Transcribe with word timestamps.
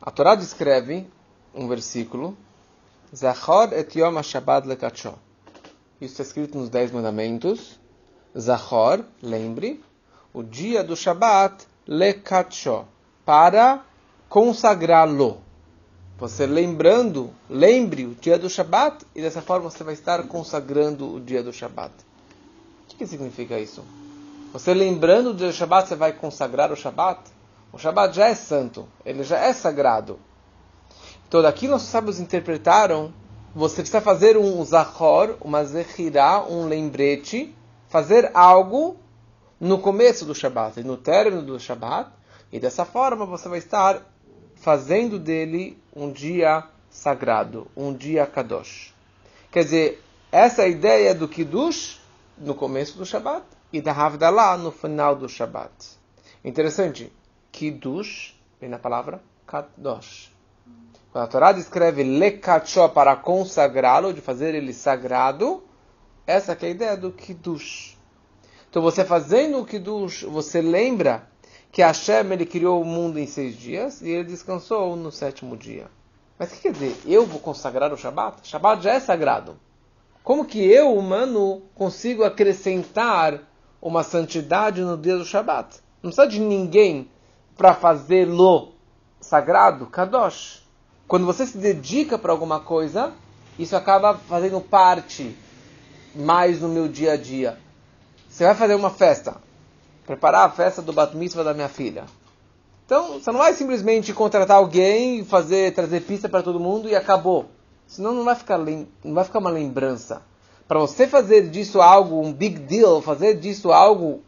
A 0.00 0.10
Torá 0.10 0.34
descreve 0.34 1.06
um 1.54 1.66
versículo, 1.66 2.36
Zachor 3.14 3.72
et 3.72 3.98
Yom 3.98 4.16
HaShabbat. 4.16 4.68
Isso 6.00 6.12
está 6.12 6.22
escrito 6.22 6.56
nos 6.56 6.68
Dez 6.68 6.92
Mandamentos. 6.92 7.80
Zachor, 8.38 9.02
lembre, 9.20 9.82
o 10.32 10.42
dia 10.42 10.84
do 10.84 10.94
Shabat 10.94 11.66
lekatsho, 11.86 12.84
para 13.24 13.82
consagrá-lo. 14.28 15.40
Você 16.18 16.46
lembrando, 16.46 17.30
lembre 17.48 18.04
o 18.04 18.14
dia 18.14 18.38
do 18.38 18.48
Shabat 18.48 19.04
e 19.14 19.22
dessa 19.22 19.40
forma 19.40 19.70
você 19.70 19.82
vai 19.82 19.94
estar 19.94 20.22
consagrando 20.28 21.12
o 21.12 21.20
dia 21.20 21.42
do 21.42 21.52
Shabat. 21.52 21.92
O 22.84 22.88
que, 22.88 22.96
que 22.98 23.06
significa 23.06 23.58
isso? 23.58 23.82
Você 24.52 24.74
lembrando 24.74 25.30
o 25.30 25.34
dia 25.34 25.48
do 25.48 25.52
Shabat, 25.52 25.88
você 25.88 25.96
vai 25.96 26.12
consagrar 26.12 26.70
o 26.70 26.76
Shabat? 26.76 27.20
O 27.72 27.78
Shabat 27.78 28.14
já 28.16 28.28
é 28.28 28.34
santo, 28.34 28.88
ele 29.04 29.22
já 29.22 29.38
é 29.38 29.52
sagrado. 29.52 30.18
Então 31.26 31.42
daqui 31.42 31.68
nossos 31.68 31.88
sábios 31.88 32.18
interpretaram, 32.18 33.12
você 33.54 33.76
precisa 33.76 34.00
fazer 34.00 34.36
um 34.36 34.64
zahor, 34.64 35.36
uma 35.40 35.64
zehirá, 35.64 36.44
um 36.48 36.66
lembrete, 36.66 37.54
fazer 37.88 38.30
algo 38.34 38.96
no 39.60 39.78
começo 39.78 40.24
do 40.24 40.34
Shabat 40.34 40.80
e 40.80 40.84
no 40.84 40.96
término 40.96 41.42
do 41.42 41.58
Shabat, 41.58 42.10
e 42.52 42.58
dessa 42.58 42.84
forma 42.84 43.26
você 43.26 43.48
vai 43.48 43.58
estar 43.58 44.02
fazendo 44.56 45.18
dele 45.18 45.78
um 45.94 46.10
dia 46.10 46.64
sagrado, 46.90 47.66
um 47.76 47.92
dia 47.92 48.26
kadosh. 48.26 48.94
Quer 49.50 49.64
dizer, 49.64 50.04
essa 50.32 50.62
é 50.62 50.64
a 50.66 50.68
ideia 50.68 51.14
do 51.14 51.28
Kiddush 51.28 52.00
no 52.36 52.54
começo 52.54 52.96
do 52.96 53.04
Shabat 53.04 53.44
e 53.72 53.80
da 53.80 53.92
Havdalah 53.92 54.56
no 54.56 54.70
final 54.70 55.14
do 55.14 55.28
Shabat. 55.28 55.72
Interessante, 56.44 57.12
Kiddush 57.52 58.34
vem 58.60 58.68
na 58.68 58.78
palavra 58.78 59.22
Kadosh. 59.46 60.32
Quando 61.10 61.24
a 61.24 61.26
Torá 61.26 61.52
descreve 61.52 62.02
Lekachó 62.02 62.88
para 62.88 63.16
consagrá-lo, 63.16 64.12
de 64.12 64.20
fazer 64.20 64.54
ele 64.54 64.72
sagrado, 64.72 65.62
essa 66.26 66.52
é 66.52 66.66
a 66.66 66.68
ideia 66.68 66.96
do 66.96 67.10
Kiddush. 67.10 67.96
Então 68.68 68.82
você 68.82 69.04
fazendo 69.04 69.58
o 69.58 69.64
Kiddush, 69.64 70.24
você 70.24 70.60
lembra 70.60 71.26
que 71.72 71.82
Hashem 71.82 72.32
ele 72.32 72.44
criou 72.44 72.82
o 72.82 72.84
mundo 72.84 73.18
em 73.18 73.26
seis 73.26 73.56
dias 73.56 74.02
e 74.02 74.10
ele 74.10 74.24
descansou 74.24 74.94
no 74.94 75.10
sétimo 75.10 75.56
dia. 75.56 75.86
Mas 76.38 76.50
o 76.50 76.54
que 76.54 76.60
quer 76.60 76.72
dizer? 76.72 76.96
Eu 77.06 77.26
vou 77.26 77.40
consagrar 77.40 77.92
o 77.92 77.96
Shabat? 77.96 78.46
Shabat 78.46 78.82
já 78.82 78.92
é 78.92 79.00
sagrado. 79.00 79.58
Como 80.22 80.44
que 80.44 80.62
eu, 80.62 80.94
humano, 80.94 81.62
consigo 81.74 82.22
acrescentar 82.22 83.40
uma 83.80 84.02
santidade 84.02 84.82
no 84.82 84.96
dia 84.96 85.16
do 85.16 85.24
Shabat? 85.24 85.78
Não 86.02 86.10
precisa 86.10 86.28
de 86.28 86.38
ninguém 86.38 87.10
para 87.58 87.74
fazê-lo 87.74 88.72
sagrado, 89.20 89.86
Kadosh. 89.86 90.62
Quando 91.08 91.26
você 91.26 91.44
se 91.44 91.58
dedica 91.58 92.16
para 92.16 92.32
alguma 92.32 92.60
coisa, 92.60 93.12
isso 93.58 93.74
acaba 93.74 94.14
fazendo 94.14 94.60
parte 94.60 95.36
mais 96.14 96.60
no 96.60 96.68
meu 96.68 96.86
dia 96.88 97.12
a 97.12 97.16
dia. 97.16 97.58
Você 98.28 98.44
vai 98.44 98.54
fazer 98.54 98.74
uma 98.74 98.90
festa 98.90 99.36
preparar 100.06 100.46
a 100.46 100.50
festa 100.50 100.80
do 100.80 100.90
bat 100.90 101.14
mitzvah 101.14 101.42
da 101.42 101.52
minha 101.52 101.68
filha. 101.68 102.06
Então, 102.86 103.20
você 103.20 103.30
não 103.30 103.40
vai 103.40 103.52
simplesmente 103.52 104.14
contratar 104.14 104.56
alguém, 104.56 105.22
fazer, 105.22 105.74
trazer 105.74 106.00
pista 106.00 106.30
para 106.30 106.42
todo 106.42 106.58
mundo 106.58 106.88
e 106.88 106.96
acabou. 106.96 107.44
Senão 107.86 108.14
não 108.14 108.24
vai 108.24 108.34
ficar, 108.34 108.56
não 108.56 109.14
vai 109.14 109.24
ficar 109.24 109.38
uma 109.38 109.50
lembrança. 109.50 110.22
Para 110.66 110.78
você 110.78 111.06
fazer 111.06 111.50
disso 111.50 111.82
algo, 111.82 112.22
um 112.22 112.32
big 112.32 112.58
deal, 112.60 113.02
fazer 113.02 113.34
disso 113.34 113.70
algo 113.70 114.22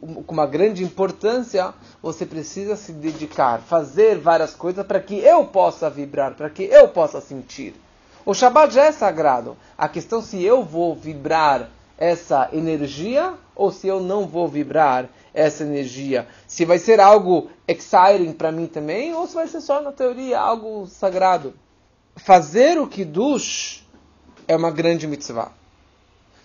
com 0.00 0.32
uma 0.32 0.46
grande 0.46 0.84
importância, 0.84 1.74
você 2.00 2.24
precisa 2.24 2.76
se 2.76 2.92
dedicar, 2.92 3.60
fazer 3.60 4.18
várias 4.18 4.54
coisas 4.54 4.86
para 4.86 5.00
que 5.00 5.18
eu 5.18 5.44
possa 5.46 5.90
vibrar, 5.90 6.34
para 6.34 6.50
que 6.50 6.62
eu 6.64 6.88
possa 6.88 7.20
sentir. 7.20 7.74
O 8.24 8.34
Shabbat 8.34 8.72
já 8.72 8.84
é 8.84 8.92
sagrado. 8.92 9.56
A 9.76 9.88
questão 9.88 10.20
é 10.20 10.22
se 10.22 10.42
eu 10.42 10.62
vou 10.62 10.94
vibrar 10.94 11.68
essa 11.98 12.48
energia 12.52 13.34
ou 13.54 13.72
se 13.72 13.88
eu 13.88 14.00
não 14.00 14.26
vou 14.26 14.48
vibrar 14.48 15.08
essa 15.34 15.64
energia. 15.64 16.26
Se 16.46 16.64
vai 16.64 16.78
ser 16.78 17.00
algo 17.00 17.50
exciting 17.66 18.32
para 18.32 18.52
mim 18.52 18.66
também, 18.66 19.14
ou 19.14 19.26
se 19.26 19.34
vai 19.34 19.48
ser 19.48 19.60
só 19.60 19.80
na 19.80 19.92
teoria 19.92 20.38
algo 20.38 20.86
sagrado. 20.86 21.54
Fazer 22.16 22.78
o 22.78 22.86
Kiddush 22.86 23.86
é 24.46 24.54
uma 24.54 24.70
grande 24.70 25.06
mitzvah. 25.06 25.52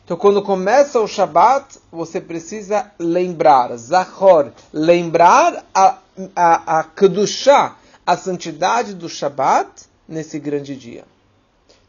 Então, 0.08 0.16
quando 0.16 0.42
começa 0.42 1.02
o 1.02 1.06
Shabat, 1.06 1.80
você 1.92 2.22
precisa 2.22 2.90
lembrar, 2.98 3.76
Zachor, 3.76 4.54
lembrar 4.72 5.66
a, 5.76 5.98
a, 6.34 6.80
a 6.80 6.84
Kedushá, 6.86 7.76
a 8.06 8.16
santidade 8.16 8.94
do 8.94 9.10
Shabat 9.10 9.68
nesse 10.08 10.40
grande 10.40 10.78
dia. 10.78 11.04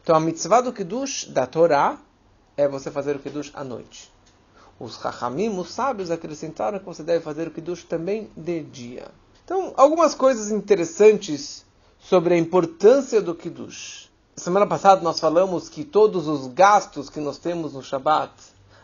Então, 0.03 0.17
a 0.17 0.19
mitzvah 0.19 0.59
do 0.59 0.73
Kiddush, 0.73 1.29
da 1.29 1.47
Torá, 1.47 1.97
é 2.57 2.67
você 2.67 2.91
fazer 2.91 3.15
o 3.15 3.19
Kiddush 3.19 3.51
à 3.53 3.63
noite. 3.63 4.11
Os 4.77 4.99
Chachamim, 4.99 5.57
os 5.57 5.71
sábios, 5.71 6.11
acrescentaram 6.11 6.77
que 6.77 6.85
você 6.85 7.03
deve 7.03 7.23
fazer 7.23 7.47
o 7.47 7.51
Kiddush 7.51 7.85
também 7.85 8.29
de 8.35 8.61
dia. 8.63 9.07
Então, 9.45 9.73
algumas 9.77 10.13
coisas 10.13 10.51
interessantes 10.51 11.65
sobre 11.97 12.33
a 12.33 12.37
importância 12.37 13.21
do 13.21 13.33
Kiddush. 13.33 14.08
Semana 14.39 14.65
passada 14.65 15.01
nós 15.01 15.19
falamos 15.19 15.67
que 15.67 15.83
todos 15.83 16.25
os 16.25 16.47
gastos 16.47 17.09
que 17.09 17.19
nós 17.19 17.37
temos 17.37 17.73
no 17.73 17.83
Shabat 17.83 18.31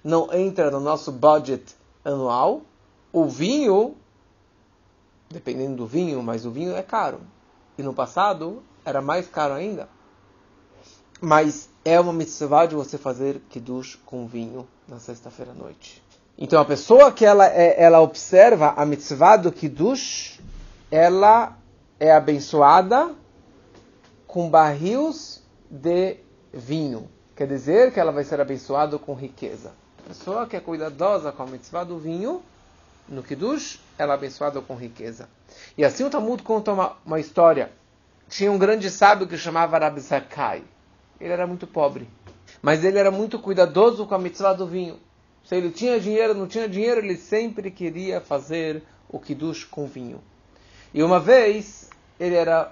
não 0.03 0.27
entram 0.33 0.69
no 0.69 0.81
nosso 0.81 1.13
budget 1.13 1.73
anual. 2.03 2.63
O 3.13 3.23
vinho, 3.23 3.95
dependendo 5.29 5.77
do 5.77 5.88
vinho, 5.88 6.21
mas 6.21 6.45
o 6.45 6.51
vinho 6.51 6.75
é 6.75 6.83
caro. 6.83 7.21
E 7.77 7.83
no 7.83 7.93
passado 7.93 8.61
era 8.83 9.01
mais 9.01 9.29
caro 9.29 9.53
ainda. 9.53 9.88
Mas 11.21 11.69
é 11.85 11.97
uma 12.01 12.11
mitzvah 12.11 12.66
de 12.66 12.75
você 12.75 12.97
fazer 12.97 13.41
kiddush 13.49 13.97
com 14.05 14.27
vinho 14.27 14.67
na 14.85 14.99
sexta-feira 14.99 15.53
à 15.53 15.55
noite. 15.55 16.03
Então 16.37 16.61
a 16.61 16.66
pessoa 16.66 17.13
que 17.13 17.23
ela, 17.23 17.47
é, 17.47 17.81
ela 17.81 18.01
observa 18.01 18.73
a 18.75 18.85
mitzvah 18.85 19.37
do 19.37 19.53
kiddush, 19.53 20.37
ela 20.91 21.57
é 21.97 22.11
abençoada 22.11 23.16
com 24.27 24.49
barris 24.49 25.44
de 25.69 26.17
vinho. 26.53 27.09
Quer 27.35 27.47
dizer 27.47 27.93
que 27.93 27.99
ela 27.99 28.11
vai 28.11 28.23
ser 28.23 28.39
abençoada 28.39 28.97
com 28.97 29.13
riqueza. 29.13 29.73
A 30.03 30.07
pessoa 30.07 30.47
que 30.47 30.55
é 30.55 30.59
cuidadosa 30.59 31.31
com 31.31 31.43
a 31.43 31.47
mitzvah 31.47 31.83
do 31.83 31.97
vinho, 31.97 32.41
no 33.09 33.21
kiddush, 33.21 33.79
ela 33.97 34.13
é 34.13 34.15
abençoada 34.15 34.61
com 34.61 34.75
riqueza. 34.75 35.27
E 35.77 35.83
assim 35.83 36.03
o 36.03 36.09
Talmud 36.09 36.41
conta 36.43 36.71
uma, 36.71 36.95
uma 37.05 37.19
história. 37.19 37.71
Tinha 38.29 38.51
um 38.51 38.57
grande 38.57 38.89
sábio 38.89 39.27
que 39.27 39.37
chamava 39.37 39.77
Rabi 39.77 39.99
Zakai 39.99 40.63
ele 41.19 41.31
era 41.31 41.47
muito 41.47 41.65
pobre. 41.65 42.07
Mas 42.61 42.83
ele 42.83 42.97
era 42.97 43.11
muito 43.11 43.39
cuidadoso 43.39 44.05
com 44.05 44.15
a 44.15 44.19
mitzvah 44.19 44.53
do 44.53 44.67
vinho. 44.67 44.99
Se 45.43 45.55
ele 45.55 45.69
tinha 45.69 45.99
dinheiro, 45.99 46.33
não 46.33 46.47
tinha 46.47 46.67
dinheiro, 46.67 46.99
ele 46.99 47.17
sempre 47.17 47.69
queria 47.69 48.19
fazer 48.19 48.83
o 49.07 49.19
kiddush 49.19 49.63
com 49.63 49.85
vinho. 49.85 50.21
E 50.93 51.03
uma 51.03 51.19
vez, 51.19 51.89
ele 52.19 52.35
era 52.35 52.71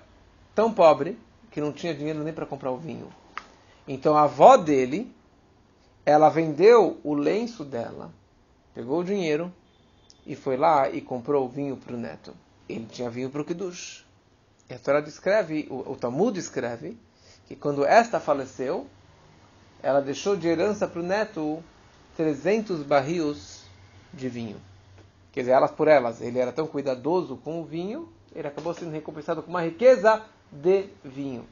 tão 0.55 0.73
pobre 0.73 1.17
que 1.53 1.61
não 1.61 1.71
tinha 1.71 1.93
dinheiro 1.93 2.23
nem 2.23 2.33
para 2.33 2.47
comprar 2.47 2.71
o 2.71 2.77
vinho. 2.77 3.07
Então 3.87 4.17
a 4.17 4.23
avó 4.23 4.57
dele, 4.57 5.13
ela 6.03 6.27
vendeu 6.27 6.99
o 7.03 7.13
lenço 7.13 7.63
dela, 7.63 8.11
pegou 8.73 9.01
o 9.01 9.03
dinheiro 9.03 9.53
e 10.25 10.35
foi 10.35 10.57
lá 10.57 10.89
e 10.89 10.99
comprou 10.99 11.45
o 11.45 11.49
vinho 11.49 11.77
para 11.77 11.93
o 11.93 11.97
neto. 11.97 12.33
Ele 12.67 12.87
tinha 12.87 13.07
vinho 13.07 13.29
para 13.29 13.41
o 13.41 13.45
kiddush. 13.45 14.03
E 14.67 14.73
a 14.73 14.79
Torá 14.79 14.99
descreve, 14.99 15.67
o, 15.69 15.91
o 15.91 15.95
Talmud 15.95 16.39
escreve, 16.39 16.97
que 17.45 17.55
quando 17.55 17.85
esta 17.85 18.19
faleceu, 18.19 18.87
ela 19.83 20.01
deixou 20.01 20.35
de 20.35 20.47
herança 20.47 20.87
para 20.87 21.01
o 21.01 21.03
neto 21.03 21.63
300 22.17 22.81
barris 22.81 23.63
de 24.11 24.27
vinho. 24.27 24.59
Quer 25.31 25.41
dizer, 25.41 25.51
elas 25.51 25.71
por 25.71 25.87
elas, 25.87 26.19
ele 26.19 26.39
era 26.39 26.51
tão 26.51 26.65
cuidadoso 26.65 27.37
com 27.37 27.61
o 27.61 27.65
vinho, 27.65 28.09
ele 28.33 28.47
acabou 28.47 28.73
sendo 28.73 28.91
recompensado 28.91 29.43
com 29.43 29.51
uma 29.51 29.61
riqueza 29.61 30.23
de 30.61 30.85
vinho. 31.03 31.45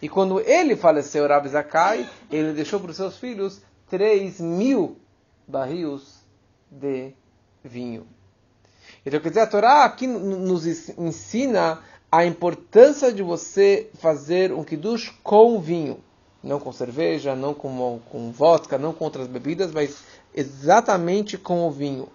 E 0.00 0.08
quando 0.08 0.40
ele 0.40 0.76
faleceu, 0.76 1.26
Rabi 1.26 1.48
Zakai, 1.48 2.08
ele 2.30 2.52
deixou 2.52 2.80
para 2.80 2.90
os 2.90 2.96
seus 2.96 3.16
filhos 3.16 3.62
3 3.88 4.40
mil 4.40 4.96
barris 5.46 6.24
de 6.70 7.12
vinho. 7.62 8.06
Então, 9.04 9.20
quer 9.20 9.28
dizer, 9.28 9.40
a 9.40 9.46
Torá 9.46 9.84
aqui 9.84 10.06
nos 10.06 10.66
ensina 10.66 11.80
a 12.10 12.24
importância 12.24 13.12
de 13.12 13.22
você 13.22 13.90
fazer 13.94 14.52
um 14.52 14.64
kiddush 14.64 15.12
com 15.22 15.60
vinho. 15.60 15.98
Não 16.42 16.60
com 16.60 16.72
cerveja, 16.72 17.34
não 17.34 17.54
com, 17.54 18.00
com 18.10 18.30
vodka, 18.30 18.78
não 18.78 18.92
com 18.92 19.04
outras 19.04 19.26
bebidas, 19.26 19.72
mas 19.72 20.04
exatamente 20.34 21.38
com 21.38 21.66
o 21.66 21.70
vinho. 21.70 22.08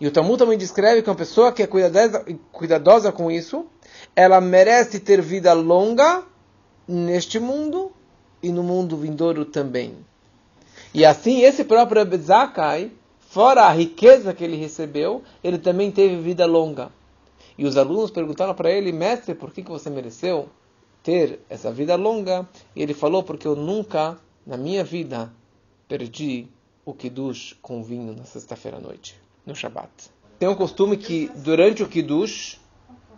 E 0.00 0.06
o 0.06 0.10
Talmud 0.10 0.38
também 0.38 0.58
descreve 0.58 1.02
que 1.02 1.10
uma 1.10 1.16
pessoa 1.16 1.52
que 1.52 1.62
é 1.62 1.66
cuidadosa, 1.66 2.24
cuidadosa 2.50 3.12
com 3.12 3.30
isso, 3.30 3.66
ela 4.14 4.40
merece 4.40 5.00
ter 5.00 5.20
vida 5.20 5.52
longa 5.52 6.24
neste 6.86 7.38
mundo 7.38 7.92
e 8.42 8.50
no 8.50 8.62
mundo 8.62 8.96
vindouro 8.96 9.44
também. 9.44 9.96
E 10.92 11.04
assim, 11.04 11.42
esse 11.42 11.64
próprio 11.64 12.02
Abezakai, 12.02 12.92
fora 13.18 13.64
a 13.64 13.72
riqueza 13.72 14.32
que 14.32 14.44
ele 14.44 14.56
recebeu, 14.56 15.22
ele 15.42 15.58
também 15.58 15.90
teve 15.90 16.16
vida 16.16 16.46
longa. 16.46 16.90
E 17.56 17.64
os 17.64 17.76
alunos 17.76 18.10
perguntaram 18.10 18.54
para 18.54 18.70
ele, 18.70 18.92
mestre, 18.92 19.34
por 19.34 19.52
que, 19.52 19.62
que 19.62 19.70
você 19.70 19.88
mereceu 19.88 20.48
ter 21.02 21.40
essa 21.48 21.72
vida 21.72 21.96
longa? 21.96 22.48
E 22.74 22.82
ele 22.82 22.94
falou, 22.94 23.22
porque 23.22 23.46
eu 23.46 23.56
nunca, 23.56 24.18
na 24.46 24.56
minha 24.56 24.84
vida, 24.84 25.32
perdi 25.88 26.48
o 26.84 26.92
Kiddush 26.92 27.56
com 27.62 27.82
vinho 27.82 28.14
na 28.14 28.24
sexta-feira 28.24 28.78
à 28.78 28.80
noite, 28.80 29.16
no 29.46 29.54
Shabat. 29.54 29.90
Tem 30.38 30.48
um 30.48 30.54
costume 30.54 30.96
que 30.96 31.30
durante 31.36 31.82
o 31.82 31.88
Kiddush, 31.88 32.60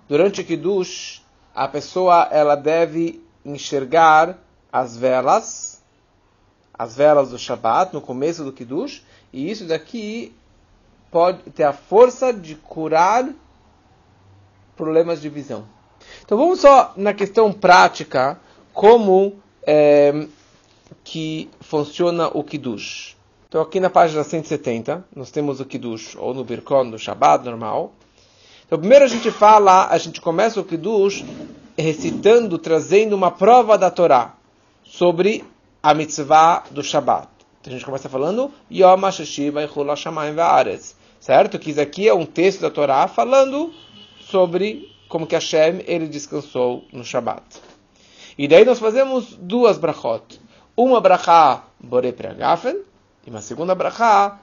durante 0.08 0.40
o 0.40 0.44
Kiddush, 0.44 1.22
a 1.54 1.66
pessoa 1.66 2.28
ela 2.30 2.54
deve 2.54 3.22
enxergar 3.44 4.38
as 4.72 4.96
velas, 4.96 5.82
as 6.74 6.96
velas 6.96 7.30
do 7.30 7.38
Shabat 7.38 7.94
no 7.94 8.00
começo 8.00 8.44
do 8.44 8.52
Kiddush, 8.52 9.02
e 9.32 9.50
isso 9.50 9.66
daqui 9.66 10.34
pode 11.10 11.42
ter 11.50 11.64
a 11.64 11.72
força 11.72 12.32
de 12.32 12.54
curar 12.54 13.28
problemas 14.76 15.20
de 15.20 15.28
visão. 15.28 15.64
Então 16.24 16.36
vamos 16.36 16.60
só 16.60 16.92
na 16.96 17.14
questão 17.14 17.52
prática 17.52 18.38
como 18.72 19.40
é, 19.66 20.26
que 21.02 21.48
funciona 21.60 22.28
o 22.28 22.44
Kiddush. 22.44 23.16
Então 23.48 23.62
aqui 23.62 23.80
na 23.80 23.88
página 23.88 24.22
170 24.22 25.04
nós 25.14 25.30
temos 25.30 25.60
o 25.60 25.64
Kiddush, 25.64 26.16
ou 26.16 26.34
no 26.34 26.44
Birkon 26.44 26.90
do 26.90 26.98
Shabbat 26.98 27.44
normal. 27.44 27.92
Então 28.66 28.80
primeiro 28.80 29.04
a 29.04 29.08
gente 29.08 29.30
fala, 29.30 29.86
a 29.88 29.96
gente 29.96 30.20
começa 30.20 30.60
o 30.60 30.64
Kiddush 30.64 31.24
recitando, 31.78 32.58
trazendo 32.58 33.14
uma 33.14 33.30
prova 33.30 33.78
da 33.78 33.92
Torá 33.92 34.34
sobre 34.82 35.44
a 35.80 35.94
mitzvah 35.94 36.64
do 36.72 36.82
Shabbat. 36.82 37.28
Então 37.60 37.72
a 37.72 37.76
gente 37.76 37.84
começa 37.84 38.08
falando 38.08 38.50
Yom 38.68 39.04
HaSheshiva 39.06 39.62
Yichul 39.62 39.88
HaShamayim 39.88 40.34
Va'aretz. 40.34 40.96
Certo? 41.20 41.60
Que 41.60 41.70
isso 41.70 41.80
aqui 41.80 42.08
é 42.08 42.14
um 42.14 42.26
texto 42.26 42.60
da 42.60 42.70
Torá 42.70 43.06
falando 43.06 43.72
sobre 44.18 44.90
como 45.08 45.28
que 45.28 45.36
Hashem 45.36 45.84
ele 45.86 46.08
descansou 46.08 46.84
no 46.92 47.04
Shabbat. 47.04 47.44
E 48.36 48.48
daí 48.48 48.64
nós 48.64 48.80
fazemos 48.80 49.36
duas 49.36 49.78
brachot. 49.78 50.40
Uma 50.76 51.00
brachá 51.00 51.62
Bore 51.78 52.10
Preagafen 52.10 52.80
e 53.24 53.30
uma 53.30 53.40
segunda 53.40 53.76
brachá 53.76 54.40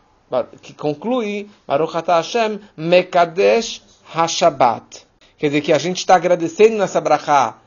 que 0.61 0.73
conclui 0.73 1.49
Baruch 1.67 1.95
Atah 1.95 2.15
Hashem 2.15 2.59
Mekadesh 2.77 3.92
HaShabbat. 4.13 5.05
Quer 5.37 5.47
dizer 5.47 5.61
que 5.61 5.73
a 5.73 5.77
gente 5.77 5.97
está 5.97 6.15
agradecendo 6.15 6.77
nessa 6.77 7.01
brachá 7.01 7.59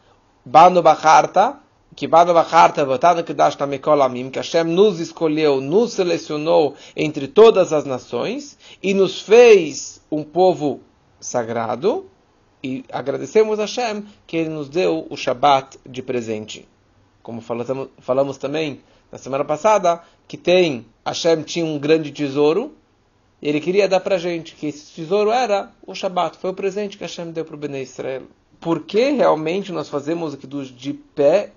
Banu 0.44 0.80
Bacharta 0.80 1.58
que 1.94 2.06
Banu 2.06 2.32
Bacharta 2.32 2.84
Votado 2.84 3.24
Kedash 3.24 3.56
Tamekol 3.56 4.00
Amim 4.00 4.30
que 4.30 4.38
Hashem 4.38 4.64
nos 4.64 5.00
escolheu, 5.00 5.60
nos 5.60 5.94
selecionou 5.94 6.74
entre 6.94 7.26
todas 7.26 7.72
as 7.72 7.84
nações 7.84 8.56
e 8.82 8.94
nos 8.94 9.20
fez 9.20 10.00
um 10.10 10.22
povo 10.22 10.80
sagrado 11.18 12.06
e 12.62 12.84
agradecemos 12.92 13.58
a 13.58 13.62
Hashem 13.62 14.04
que 14.26 14.36
Ele 14.36 14.50
nos 14.50 14.68
deu 14.68 15.06
o 15.10 15.16
Shabat 15.16 15.78
de 15.84 16.02
presente. 16.02 16.68
Como 17.22 17.40
falamos, 17.40 17.88
falamos 17.98 18.38
também 18.38 18.80
na 19.10 19.18
semana 19.18 19.44
passada, 19.44 20.00
que 20.28 20.36
tem, 20.36 20.86
Hashem 21.04 21.42
tinha 21.42 21.64
um 21.64 21.78
grande 21.78 22.12
tesouro, 22.12 22.75
Ele 23.42 23.60
queria 23.60 23.88
dar 23.88 24.00
para 24.00 24.16
a 24.16 24.18
gente, 24.18 24.54
que 24.54 24.66
esse 24.66 24.94
tesouro 24.94 25.30
era 25.30 25.70
o 25.86 25.94
Shabat, 25.94 26.38
foi 26.38 26.50
o 26.50 26.54
presente 26.54 26.96
que 26.96 27.04
Hashem 27.04 27.30
deu 27.30 27.44
para 27.44 27.54
o 27.54 27.58
Bnei 27.58 27.82
Israel. 27.82 28.22
Por 28.58 28.82
que 28.82 29.10
realmente 29.10 29.72
nós 29.72 29.88
fazemos 29.88 30.34
aqui 30.34 30.46
de 30.46 30.94
pé 30.94 31.52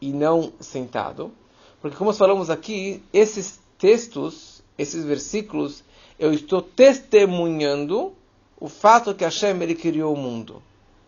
e 0.00 0.12
não 0.12 0.52
sentado? 0.58 1.32
Porque 1.80 1.96
como 1.96 2.12
falamos 2.12 2.50
aqui, 2.50 3.02
esses 3.12 3.60
textos, 3.78 4.62
esses 4.76 5.04
versículos, 5.04 5.84
eu 6.18 6.32
estou 6.32 6.60
testemunhando 6.60 8.12
o 8.58 8.68
fato 8.68 9.14
que 9.14 9.24
Hashem 9.24 9.62
ele 9.62 9.74
criou 9.74 10.14
o 10.14 10.16
mundo. 10.16 10.62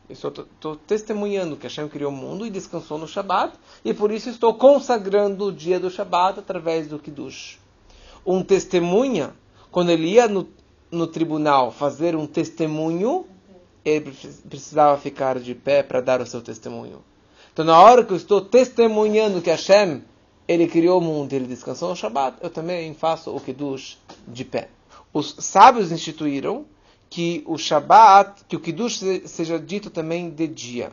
Estou, 0.09 0.31
estou 0.31 0.77
testemunhando 0.77 1.57
que 1.57 1.65
Hashem 1.65 1.89
criou 1.89 2.13
o 2.13 2.15
mundo 2.15 2.47
e 2.47 2.51
descansou 2.51 2.97
no 2.97 3.09
Shabat, 3.09 3.55
e 3.85 3.93
por 3.93 4.13
isso 4.13 4.29
estou 4.29 4.55
consagrando 4.55 5.47
o 5.47 5.53
dia 5.53 5.81
do 5.81 5.91
Shabat 5.91 6.39
através 6.39 6.87
do 6.87 6.99
Kiddush. 6.99 7.59
Um 8.25 8.43
testemunha, 8.43 9.35
quando 9.77 9.91
ele 9.91 10.07
ia 10.07 10.27
no, 10.27 10.49
no 10.91 11.07
tribunal 11.07 11.71
fazer 11.71 12.17
um 12.17 12.27
testemunho, 12.27 13.27
ele 13.85 14.11
precisava 14.49 14.97
ficar 14.97 15.39
de 15.39 15.55
pé 15.55 15.83
para 15.83 16.01
dar 16.01 16.19
o 16.23 16.27
seu 16.27 16.41
testemunho. 16.41 17.05
Então, 17.53 17.63
na 17.63 17.79
hora 17.79 18.03
que 18.03 18.11
eu 18.11 18.17
estou 18.17 18.41
testemunhando 18.41 19.43
que 19.43 19.51
Hashem 19.51 20.03
ele 20.49 20.67
criou 20.67 20.99
o 20.99 21.05
mundo 21.05 21.31
ele 21.31 21.47
descansou 21.47 21.91
no 21.91 21.95
Shabat, 21.95 22.39
eu 22.41 22.49
também 22.49 22.95
faço 22.95 23.37
o 23.37 23.39
Kiddush 23.39 23.99
de 24.27 24.47
pé. 24.47 24.71
Os 25.13 25.37
sábios 25.41 25.93
instituíram 25.93 26.65
que 27.11 27.45
o 27.47 27.59
Shabat, 27.59 28.47
que 28.49 28.57
o 28.57 28.61
Kiddush 28.61 29.03
seja 29.27 29.59
dito 29.59 29.91
também 29.91 30.31
de 30.31 30.49
dia. 30.49 30.91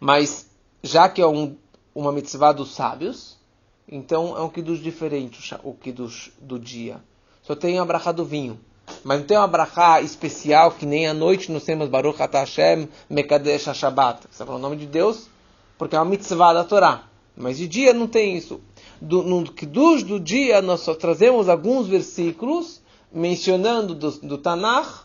Mas, 0.00 0.50
já 0.82 1.08
que 1.08 1.22
é 1.22 1.26
um, 1.28 1.54
uma 1.94 2.10
mitzvah 2.10 2.50
dos 2.50 2.74
sábios, 2.74 3.38
então 3.86 4.36
é 4.36 4.40
um 4.40 4.48
Kiddush 4.48 4.82
diferente, 4.82 5.54
o 5.62 5.72
Kiddush 5.72 6.32
do 6.40 6.58
dia. 6.58 7.00
Só 7.44 7.54
tem 7.54 7.78
a 7.78 7.84
brachá 7.84 8.10
do 8.10 8.24
vinho. 8.24 8.58
Mas 9.02 9.20
não 9.20 9.26
tem 9.26 9.36
uma 9.36 9.46
brachá 9.46 10.00
especial 10.00 10.72
que 10.72 10.86
nem 10.86 11.06
à 11.06 11.12
noite 11.12 11.52
nós 11.52 11.62
temos 11.62 11.88
Baruch 11.88 12.20
Atah 12.22 12.40
Hashem 12.40 12.88
Mekadesh 13.08 13.68
HaShabbat. 13.68 14.26
Você 14.30 14.44
fala 14.44 14.58
o 14.58 14.60
nome 14.60 14.76
de 14.76 14.86
Deus, 14.86 15.28
porque 15.76 15.94
é 15.94 15.98
uma 15.98 16.06
mitzvah 16.06 16.54
da 16.54 16.64
Torá. 16.64 17.04
Mas 17.36 17.58
de 17.58 17.68
dia 17.68 17.92
não 17.92 18.06
tem 18.06 18.36
isso. 18.36 18.60
Do, 19.00 19.22
no 19.22 19.44
Kiddush 19.44 20.04
do 20.04 20.18
dia 20.18 20.62
nós 20.62 20.80
só 20.80 20.94
trazemos 20.94 21.48
alguns 21.48 21.86
versículos 21.86 22.80
mencionando 23.12 23.94
do, 23.94 24.10
do 24.10 24.38
Tanakh 24.38 25.04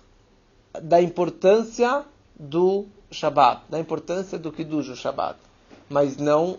da 0.82 1.02
importância 1.02 2.06
do 2.40 2.86
Shabat, 3.12 3.64
da 3.68 3.80
importância 3.80 4.40
do 4.40 4.52
Kiddush, 4.52 4.90
o 4.90 4.96
Shabat. 4.96 5.38
Mas 5.90 6.16
não 6.16 6.58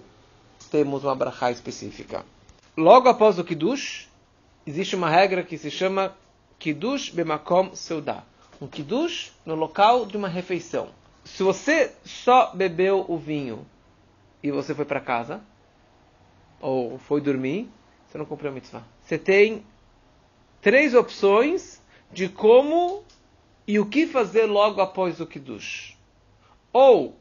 temos 0.70 1.04
uma 1.04 1.14
brachá 1.14 1.50
específica. 1.50 2.22
Logo 2.76 3.08
após 3.08 3.38
o 3.38 3.44
Kiddush, 3.44 4.09
existe 4.66 4.96
uma 4.96 5.08
regra 5.08 5.42
que 5.42 5.56
se 5.58 5.70
chama 5.70 6.16
Kiddush 6.58 7.10
Bemakom 7.10 7.74
Seudá. 7.74 8.24
Um 8.60 8.66
Kiddush 8.66 9.32
no 9.44 9.54
local 9.54 10.04
de 10.04 10.16
uma 10.16 10.28
refeição. 10.28 10.88
Se 11.24 11.42
você 11.42 11.92
só 12.04 12.54
bebeu 12.54 13.04
o 13.08 13.16
vinho 13.16 13.66
e 14.42 14.50
você 14.50 14.74
foi 14.74 14.84
para 14.84 15.00
casa, 15.00 15.40
ou 16.60 16.98
foi 16.98 17.20
dormir, 17.20 17.70
você 18.06 18.18
não 18.18 18.26
cumpriu 18.26 18.50
a 18.50 18.54
mitzvah. 18.54 18.82
Você 19.02 19.18
tem 19.18 19.64
três 20.60 20.94
opções 20.94 21.80
de 22.12 22.28
como 22.28 23.02
e 23.66 23.78
o 23.78 23.86
que 23.86 24.06
fazer 24.06 24.46
logo 24.46 24.80
após 24.80 25.20
o 25.20 25.26
Kiddush? 25.26 25.96
Ou 26.72 27.16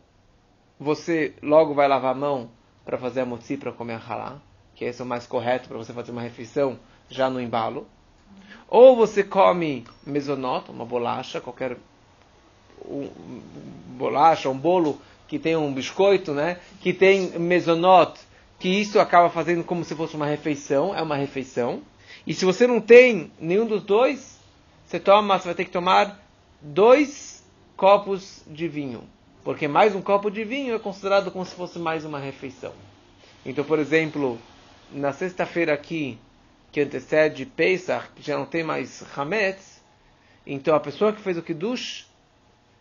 você 0.80 1.36
logo 1.42 1.74
vai 1.74 1.88
lavar 1.88 2.12
a 2.12 2.18
mão 2.18 2.50
para 2.84 2.98
fazer 2.98 3.22
a 3.22 3.26
motzi 3.26 3.56
para 3.56 3.72
comer 3.72 3.94
a 3.94 3.98
halá, 3.98 4.42
que 4.76 4.84
esse 4.84 5.02
é 5.02 5.06
o 5.06 5.08
mais 5.08 5.28
correto 5.28 5.68
para 5.68 5.78
você 5.78 5.94
fazer 5.94 6.12
uma 6.12 6.22
refeição 6.22 6.80
já 7.10 7.30
no 7.30 7.42
embalo. 7.42 7.88
Ou 8.68 8.96
você 8.96 9.24
come 9.24 9.86
mesonot, 10.06 10.70
uma 10.70 10.86
bolacha, 10.86 11.42
qualquer 11.42 11.78
um, 12.86 13.10
bolacha, 13.98 14.50
um 14.50 14.58
bolo 14.58 15.02
que 15.28 15.40
tem 15.40 15.56
um 15.56 15.74
biscoito, 15.74 16.34
né? 16.34 16.60
Que 16.80 16.94
tem 16.94 17.40
mesonot, 17.40 18.20
que 18.60 18.70
isso 18.70 19.00
acaba 19.00 19.30
fazendo 19.30 19.64
como 19.64 19.84
se 19.84 19.96
fosse 19.96 20.16
uma 20.16 20.26
refeição, 20.26 20.96
é 20.96 21.02
uma 21.02 21.16
refeição. 21.16 21.82
E 22.26 22.34
se 22.34 22.46
você 22.46 22.68
não 22.68 22.80
tem 22.80 23.32
nenhum 23.40 23.66
dos 23.66 23.84
dois, 23.84 24.40
você 24.86 25.00
toma, 25.00 25.38
você 25.38 25.46
vai 25.46 25.56
ter 25.56 25.66
que 25.66 25.72
tomar 25.72 26.20
dois 26.62 27.44
copos 27.76 28.44
de 28.46 28.68
vinho. 28.68 29.04
Porque 29.44 29.68
mais 29.68 29.96
um 29.96 30.02
copo 30.02 30.30
de 30.30 30.44
vinho 30.44 30.76
é 30.76 30.80
considerado 30.80 31.32
como 31.32 31.46
se 31.46 31.56
fosse 31.56 31.80
mais 31.80 32.06
uma 32.06 32.20
refeição. 32.20 32.74
Então, 33.46 33.64
por 33.64 33.80
exemplo, 33.80 34.38
na 34.92 35.14
sexta-feira 35.14 35.74
aqui, 35.74 36.18
que 36.72 36.82
antecede 36.82 37.46
Pesach, 37.46 38.10
que 38.16 38.22
já 38.22 38.38
não 38.38 38.46
tem 38.46 38.64
mais 38.64 39.04
Hametz, 39.16 39.82
então 40.46 40.76
a 40.76 40.80
pessoa 40.80 41.14
que 41.14 41.22
fez 41.22 41.38
o 41.38 41.44
Kiddush, 41.44 42.08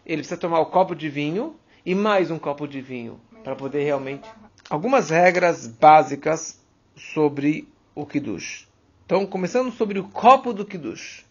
ele 0.04 0.22
precisa 0.22 0.40
tomar 0.40 0.60
o 0.60 0.66
copo 0.66 0.94
de 0.94 1.08
vinho 1.08 1.56
e 1.84 1.94
mais 1.94 2.30
um 2.30 2.38
copo 2.38 2.66
de 2.66 2.80
vinho, 2.80 3.20
para 3.42 3.56
poder 3.56 3.84
realmente... 3.84 4.28
Algumas 4.70 5.08
regras 5.08 5.66
básicas 5.66 6.60
sobre 6.94 7.66
o 7.94 8.04
Kiddush. 8.04 8.68
Então, 9.06 9.24
começando 9.26 9.72
sobre 9.72 9.98
o 9.98 10.04
copo 10.04 10.52
do 10.52 10.66
Kiddush. 10.66 11.24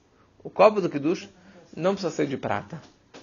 O 0.44 0.50
copo 0.50 0.82
do 0.82 0.90
Kiddush 0.90 1.30
não 1.76 1.94
precisa 1.94 2.12
ser 2.12 2.26
de 2.26 2.36
prata. 2.36 2.82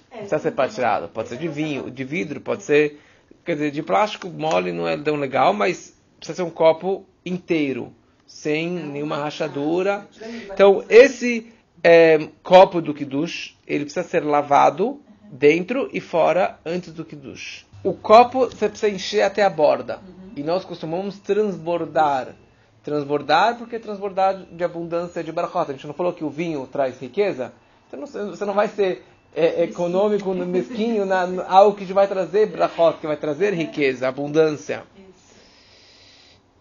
Não 0.09 0.19
precisa 0.19 0.39
ser 0.39 0.51
prateado. 0.51 1.09
Pode 1.09 1.27
ser 1.27 1.37
de 1.37 1.49
vinho, 1.49 1.91
de 1.91 2.05
vidro, 2.05 2.39
pode 2.39 2.63
ser. 2.63 3.01
Quer 3.43 3.53
dizer, 3.53 3.71
de 3.71 3.83
plástico 3.83 4.29
mole 4.29 4.71
não 4.71 4.87
é 4.87 4.95
tão 4.97 5.17
legal, 5.17 5.53
mas 5.53 5.93
precisa 6.17 6.37
ser 6.37 6.43
um 6.43 6.49
copo 6.49 7.05
inteiro, 7.25 7.93
sem 8.25 8.69
nenhuma 8.69 9.17
rachadura. 9.17 10.07
Então, 10.51 10.83
esse 10.89 11.51
é, 11.83 12.29
copo 12.41 12.81
do 12.81 12.93
Kiddush, 12.93 13.55
ele 13.67 13.85
precisa 13.85 14.07
ser 14.07 14.23
lavado 14.23 15.01
dentro 15.31 15.89
e 15.93 15.99
fora 15.99 16.59
antes 16.65 16.91
do 16.91 17.05
Kiddush. 17.05 17.65
O 17.83 17.93
copo 17.93 18.47
você 18.47 18.67
precisa 18.67 18.91
encher 18.91 19.21
até 19.21 19.43
a 19.43 19.49
borda. 19.49 19.99
E 20.35 20.43
nós 20.43 20.65
costumamos 20.65 21.19
transbordar. 21.19 22.35
Transbordar 22.83 23.57
porque 23.57 23.79
transbordar 23.79 24.45
de 24.51 24.63
abundância 24.63 25.23
de 25.23 25.31
baracota. 25.31 25.71
A 25.71 25.75
gente 25.75 25.87
não 25.87 25.93
falou 25.93 26.13
que 26.13 26.23
o 26.23 26.29
vinho 26.29 26.67
traz 26.71 26.99
riqueza? 26.99 27.53
Não, 27.91 28.05
você 28.05 28.43
não 28.43 28.53
vai 28.53 28.67
ser 28.67 29.03
é, 29.35 29.63
econômico, 29.63 30.33
mesquinho, 30.33 31.05
na, 31.05 31.27
algo 31.47 31.77
que 31.77 31.85
vai 31.93 32.07
trazer 32.07 32.47
brachot, 32.47 32.97
que 32.99 33.07
vai 33.07 33.17
trazer 33.17 33.53
riqueza, 33.53 34.07
abundância. 34.07 34.83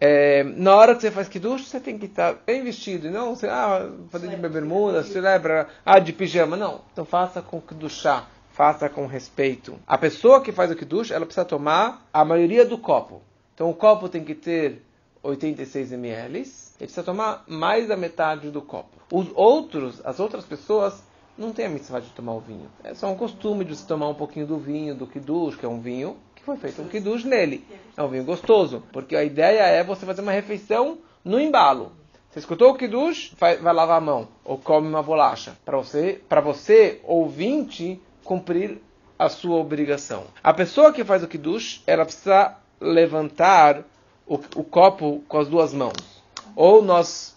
É, 0.06 0.44
na 0.44 0.76
hora 0.76 0.94
que 0.94 1.00
você 1.00 1.10
faz 1.10 1.28
kiddush, 1.28 1.66
você 1.66 1.80
tem 1.80 1.96
que 1.96 2.04
estar 2.04 2.34
bem 2.44 2.62
vestido, 2.62 3.06
e 3.06 3.10
não 3.10 3.34
você, 3.34 3.48
ah, 3.48 3.90
fazer 4.10 4.28
de 4.28 4.36
bermuda, 4.36 5.02
celebra, 5.02 5.66
ah, 5.82 5.98
de 5.98 6.12
pijama, 6.12 6.58
não. 6.58 6.82
Então 6.92 7.06
faça 7.06 7.40
com 7.40 7.58
kiddushá, 7.58 8.26
faça 8.52 8.86
com 8.90 9.06
respeito. 9.06 9.78
A 9.86 9.96
pessoa 9.96 10.42
que 10.42 10.52
faz 10.52 10.70
o 10.70 10.76
kiddush, 10.76 11.10
ela 11.10 11.24
precisa 11.24 11.46
tomar 11.46 12.06
a 12.12 12.22
maioria 12.22 12.66
do 12.66 12.76
copo. 12.76 13.22
Então 13.54 13.70
o 13.70 13.74
copo 13.74 14.06
tem 14.06 14.22
que 14.22 14.34
ter 14.34 14.82
86 15.22 15.92
ml, 15.92 16.36
ele 16.36 16.46
precisa 16.76 17.02
tomar 17.02 17.42
mais 17.46 17.88
da 17.88 17.96
metade 17.96 18.50
do 18.50 18.60
copo. 18.60 18.90
Os 19.10 19.28
outros, 19.34 20.02
as 20.04 20.20
outras 20.20 20.44
pessoas, 20.44 21.02
não 21.38 21.50
tem 21.50 21.64
a 21.64 21.70
mitzvah 21.70 22.00
de 22.00 22.10
tomar 22.10 22.34
o 22.34 22.40
vinho. 22.40 22.70
É 22.84 22.92
só 22.92 23.10
um 23.10 23.16
costume 23.16 23.64
de 23.64 23.74
se 23.74 23.86
tomar 23.86 24.10
um 24.10 24.14
pouquinho 24.14 24.46
do 24.46 24.58
vinho, 24.58 24.94
do 24.94 25.06
kiddush, 25.06 25.56
que 25.56 25.64
é 25.64 25.68
um 25.68 25.80
vinho 25.80 26.18
foi 26.44 26.56
feito 26.56 26.82
um 26.82 26.88
kiddush 26.88 27.24
nele. 27.24 27.64
É 27.96 28.02
um 28.02 28.08
vinho 28.08 28.24
gostoso, 28.24 28.82
porque 28.92 29.16
a 29.16 29.24
ideia 29.24 29.62
é 29.62 29.82
você 29.82 30.04
fazer 30.04 30.20
uma 30.20 30.32
refeição 30.32 30.98
no 31.24 31.40
embalo. 31.40 31.92
Você 32.30 32.40
escutou 32.40 32.70
o 32.70 32.76
kiddush, 32.76 33.32
vai, 33.38 33.56
vai 33.56 33.72
lavar 33.72 33.98
a 33.98 34.00
mão 34.00 34.28
ou 34.44 34.58
come 34.58 34.88
uma 34.88 35.02
bolacha 35.02 35.56
para 35.64 35.76
você, 35.76 36.20
para 36.28 36.40
você 36.40 37.00
ouvinte 37.04 38.00
cumprir 38.24 38.78
a 39.18 39.28
sua 39.28 39.56
obrigação. 39.56 40.24
A 40.42 40.52
pessoa 40.52 40.92
que 40.92 41.04
faz 41.04 41.22
o 41.22 41.28
kiddush, 41.28 41.82
ela 41.86 42.04
precisa 42.04 42.56
levantar 42.80 43.84
o, 44.26 44.34
o 44.56 44.64
copo 44.64 45.22
com 45.28 45.38
as 45.38 45.48
duas 45.48 45.72
mãos. 45.72 46.22
Ou 46.56 46.82
nós 46.82 47.34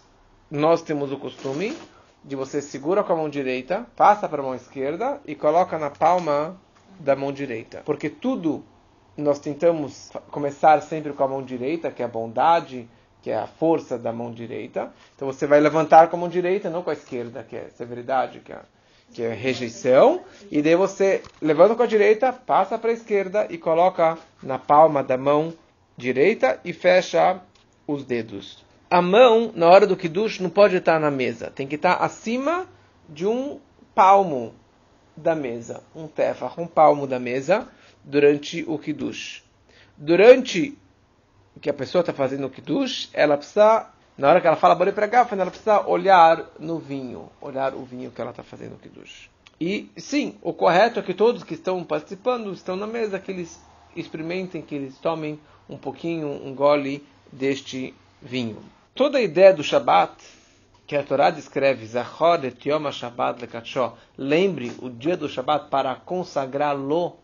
nós 0.50 0.80
temos 0.80 1.12
o 1.12 1.18
costume 1.18 1.76
de 2.24 2.34
você 2.34 2.62
segura 2.62 3.04
com 3.04 3.12
a 3.12 3.16
mão 3.16 3.28
direita, 3.28 3.86
passa 3.94 4.28
para 4.28 4.40
a 4.40 4.44
mão 4.44 4.54
esquerda 4.54 5.20
e 5.26 5.34
coloca 5.34 5.78
na 5.78 5.90
palma 5.90 6.56
da 6.98 7.14
mão 7.14 7.32
direita. 7.32 7.82
Porque 7.84 8.08
tudo 8.08 8.64
nós 9.20 9.38
tentamos 9.38 10.10
começar 10.30 10.80
sempre 10.82 11.12
com 11.12 11.24
a 11.24 11.28
mão 11.28 11.42
direita, 11.42 11.90
que 11.90 12.02
é 12.02 12.04
a 12.04 12.08
bondade, 12.08 12.88
que 13.22 13.30
é 13.30 13.36
a 13.36 13.46
força 13.46 13.98
da 13.98 14.12
mão 14.12 14.32
direita. 14.32 14.92
Então 15.14 15.26
você 15.26 15.46
vai 15.46 15.60
levantar 15.60 16.08
com 16.08 16.16
a 16.16 16.20
mão 16.20 16.28
direita, 16.28 16.70
não 16.70 16.82
com 16.82 16.90
a 16.90 16.94
esquerda, 16.94 17.42
que 17.42 17.56
é 17.56 17.68
severidade, 17.76 18.40
que 18.40 18.52
é, 18.52 18.60
que 19.12 19.22
é 19.22 19.32
rejeição. 19.32 20.22
E 20.50 20.62
daí 20.62 20.76
você 20.76 21.22
levanta 21.42 21.74
com 21.74 21.82
a 21.82 21.86
direita, 21.86 22.32
passa 22.32 22.78
para 22.78 22.90
a 22.90 22.94
esquerda 22.94 23.46
e 23.50 23.58
coloca 23.58 24.16
na 24.42 24.58
palma 24.58 25.02
da 25.02 25.16
mão 25.16 25.52
direita 25.96 26.60
e 26.64 26.72
fecha 26.72 27.40
os 27.86 28.04
dedos 28.04 28.68
a 28.90 29.02
mão, 29.02 29.52
na 29.54 29.68
hora 29.68 29.86
do 29.86 29.96
kiddush, 29.96 30.40
não 30.40 30.48
pode 30.48 30.76
estar 30.76 30.98
na 30.98 31.10
mesa. 31.10 31.50
Tem 31.54 31.66
que 31.66 31.74
estar 31.74 31.94
acima 31.94 32.66
de 33.08 33.26
um 33.26 33.60
palmo 33.94 34.54
da 35.16 35.34
mesa. 35.34 35.82
Um 35.94 36.06
tefah, 36.06 36.52
um 36.56 36.66
palmo 36.66 37.06
da 37.06 37.18
mesa, 37.18 37.68
durante 38.08 38.64
o 38.66 38.78
kiddush. 38.78 39.42
Durante 39.96 40.76
que 41.60 41.68
a 41.68 41.74
pessoa 41.74 42.00
está 42.00 42.12
fazendo 42.12 42.46
o 42.46 42.50
kiddush, 42.50 43.10
ela 43.12 43.36
precisa, 43.36 43.86
na 44.16 44.28
hora 44.28 44.40
que 44.40 44.46
ela 44.46 44.56
fala 44.56 44.74
bore 44.74 44.92
pregar, 44.92 45.28
ela 45.30 45.50
precisa 45.50 45.86
olhar 45.86 46.46
no 46.58 46.78
vinho. 46.78 47.28
Olhar 47.40 47.74
o 47.74 47.84
vinho 47.84 48.10
que 48.10 48.20
ela 48.20 48.30
está 48.30 48.42
fazendo 48.42 48.74
o 48.74 48.78
kiddush. 48.78 49.28
E 49.60 49.90
sim, 49.96 50.36
o 50.40 50.54
correto 50.54 51.00
é 51.00 51.02
que 51.02 51.12
todos 51.12 51.44
que 51.44 51.54
estão 51.54 51.84
participando, 51.84 52.52
estão 52.52 52.76
na 52.76 52.86
mesa, 52.86 53.18
que 53.18 53.30
eles 53.30 53.60
experimentem, 53.94 54.62
que 54.62 54.74
eles 54.74 54.96
tomem 54.98 55.38
um 55.68 55.76
pouquinho, 55.76 56.28
um 56.28 56.54
gole 56.54 57.04
deste 57.30 57.94
vinho. 58.22 58.58
Toda 58.94 59.18
a 59.18 59.22
ideia 59.22 59.52
do 59.52 59.62
Shabat, 59.62 60.14
que 60.86 60.96
a 60.96 61.02
Torá 61.02 61.30
descreve, 61.30 61.84
Zachor 61.84 62.42
et 62.44 62.66
Yom 62.66 62.90
Shabbat 62.90 63.42
lekatshó, 63.42 63.94
lembre 64.16 64.72
o 64.80 64.88
dia 64.88 65.16
do 65.16 65.28
Shabat 65.28 65.68
para 65.68 65.94
consagrá-lo. 65.96 67.16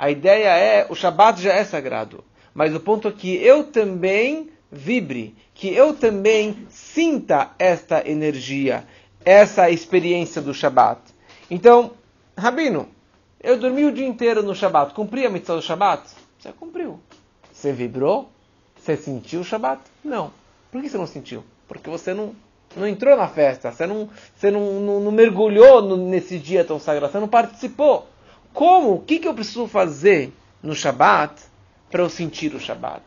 A 0.00 0.10
ideia 0.10 0.56
é, 0.56 0.86
o 0.88 0.94
Shabat 0.94 1.42
já 1.42 1.52
é 1.52 1.62
sagrado, 1.62 2.24
mas 2.54 2.74
o 2.74 2.80
ponto 2.80 3.06
é 3.06 3.12
que 3.12 3.36
eu 3.36 3.64
também 3.64 4.48
vibre, 4.72 5.36
que 5.52 5.74
eu 5.74 5.94
também 5.94 6.66
sinta 6.70 7.50
esta 7.58 8.08
energia, 8.08 8.86
essa 9.22 9.68
experiência 9.68 10.40
do 10.40 10.54
Shabat. 10.54 11.02
Então, 11.50 11.90
Rabino, 12.34 12.88
eu 13.42 13.58
dormi 13.58 13.84
o 13.84 13.92
dia 13.92 14.06
inteiro 14.06 14.42
no 14.42 14.54
Shabat, 14.54 14.94
cumpri 14.94 15.26
a 15.26 15.28
mitzvah 15.28 15.56
do 15.56 15.62
Shabat? 15.62 16.02
Você 16.38 16.50
cumpriu. 16.50 16.98
Você 17.52 17.70
vibrou? 17.70 18.30
Você 18.76 18.96
sentiu 18.96 19.40
o 19.40 19.44
Shabat? 19.44 19.82
Não. 20.02 20.32
Por 20.72 20.80
que 20.80 20.88
você 20.88 20.96
não 20.96 21.06
sentiu? 21.06 21.44
Porque 21.68 21.90
você 21.90 22.14
não, 22.14 22.34
não 22.74 22.88
entrou 22.88 23.14
na 23.18 23.28
festa, 23.28 23.70
você 23.70 23.86
não, 23.86 24.08
você 24.34 24.50
não, 24.50 24.80
não, 24.80 25.00
não 25.00 25.12
mergulhou 25.12 25.82
no, 25.82 25.98
nesse 25.98 26.38
dia 26.38 26.64
tão 26.64 26.80
sagrado, 26.80 27.12
você 27.12 27.20
não 27.20 27.28
participou. 27.28 28.08
Como? 28.52 28.94
O 28.94 29.00
que, 29.00 29.18
que 29.18 29.28
eu 29.28 29.34
preciso 29.34 29.66
fazer 29.66 30.32
no 30.62 30.74
Shabat 30.74 31.42
para 31.90 32.02
eu 32.02 32.10
sentir 32.10 32.54
o 32.54 32.60
Shabat? 32.60 33.02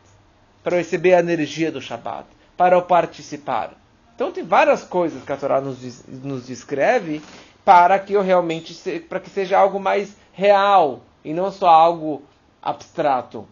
Para 0.62 0.76
eu 0.76 0.78
receber 0.78 1.14
a 1.14 1.20
energia 1.20 1.70
do 1.70 1.80
Shabat? 1.80 2.26
Para 2.56 2.76
eu 2.76 2.82
participar? 2.82 3.74
Então 4.14 4.30
tem 4.30 4.44
várias 4.44 4.84
coisas 4.84 5.22
que 5.22 5.32
a 5.32 5.36
Torá 5.36 5.60
nos, 5.60 6.06
nos 6.06 6.46
descreve 6.46 7.20
para 7.64 7.98
que 7.98 8.12
eu 8.12 8.22
realmente 8.22 8.72
se, 8.74 9.00
para 9.00 9.18
que 9.18 9.30
seja 9.30 9.58
algo 9.58 9.80
mais 9.80 10.16
real 10.32 11.00
e 11.24 11.32
não 11.32 11.50
só 11.50 11.68
algo 11.68 12.22
abstrato. 12.62 13.48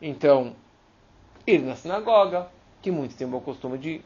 Então, 0.00 0.54
ir 1.46 1.60
na 1.60 1.76
sinagoga, 1.76 2.48
que 2.80 2.90
muitos 2.90 3.16
têm 3.16 3.26
o 3.26 3.30
bom 3.30 3.40
costume 3.40 3.78
de, 3.78 4.00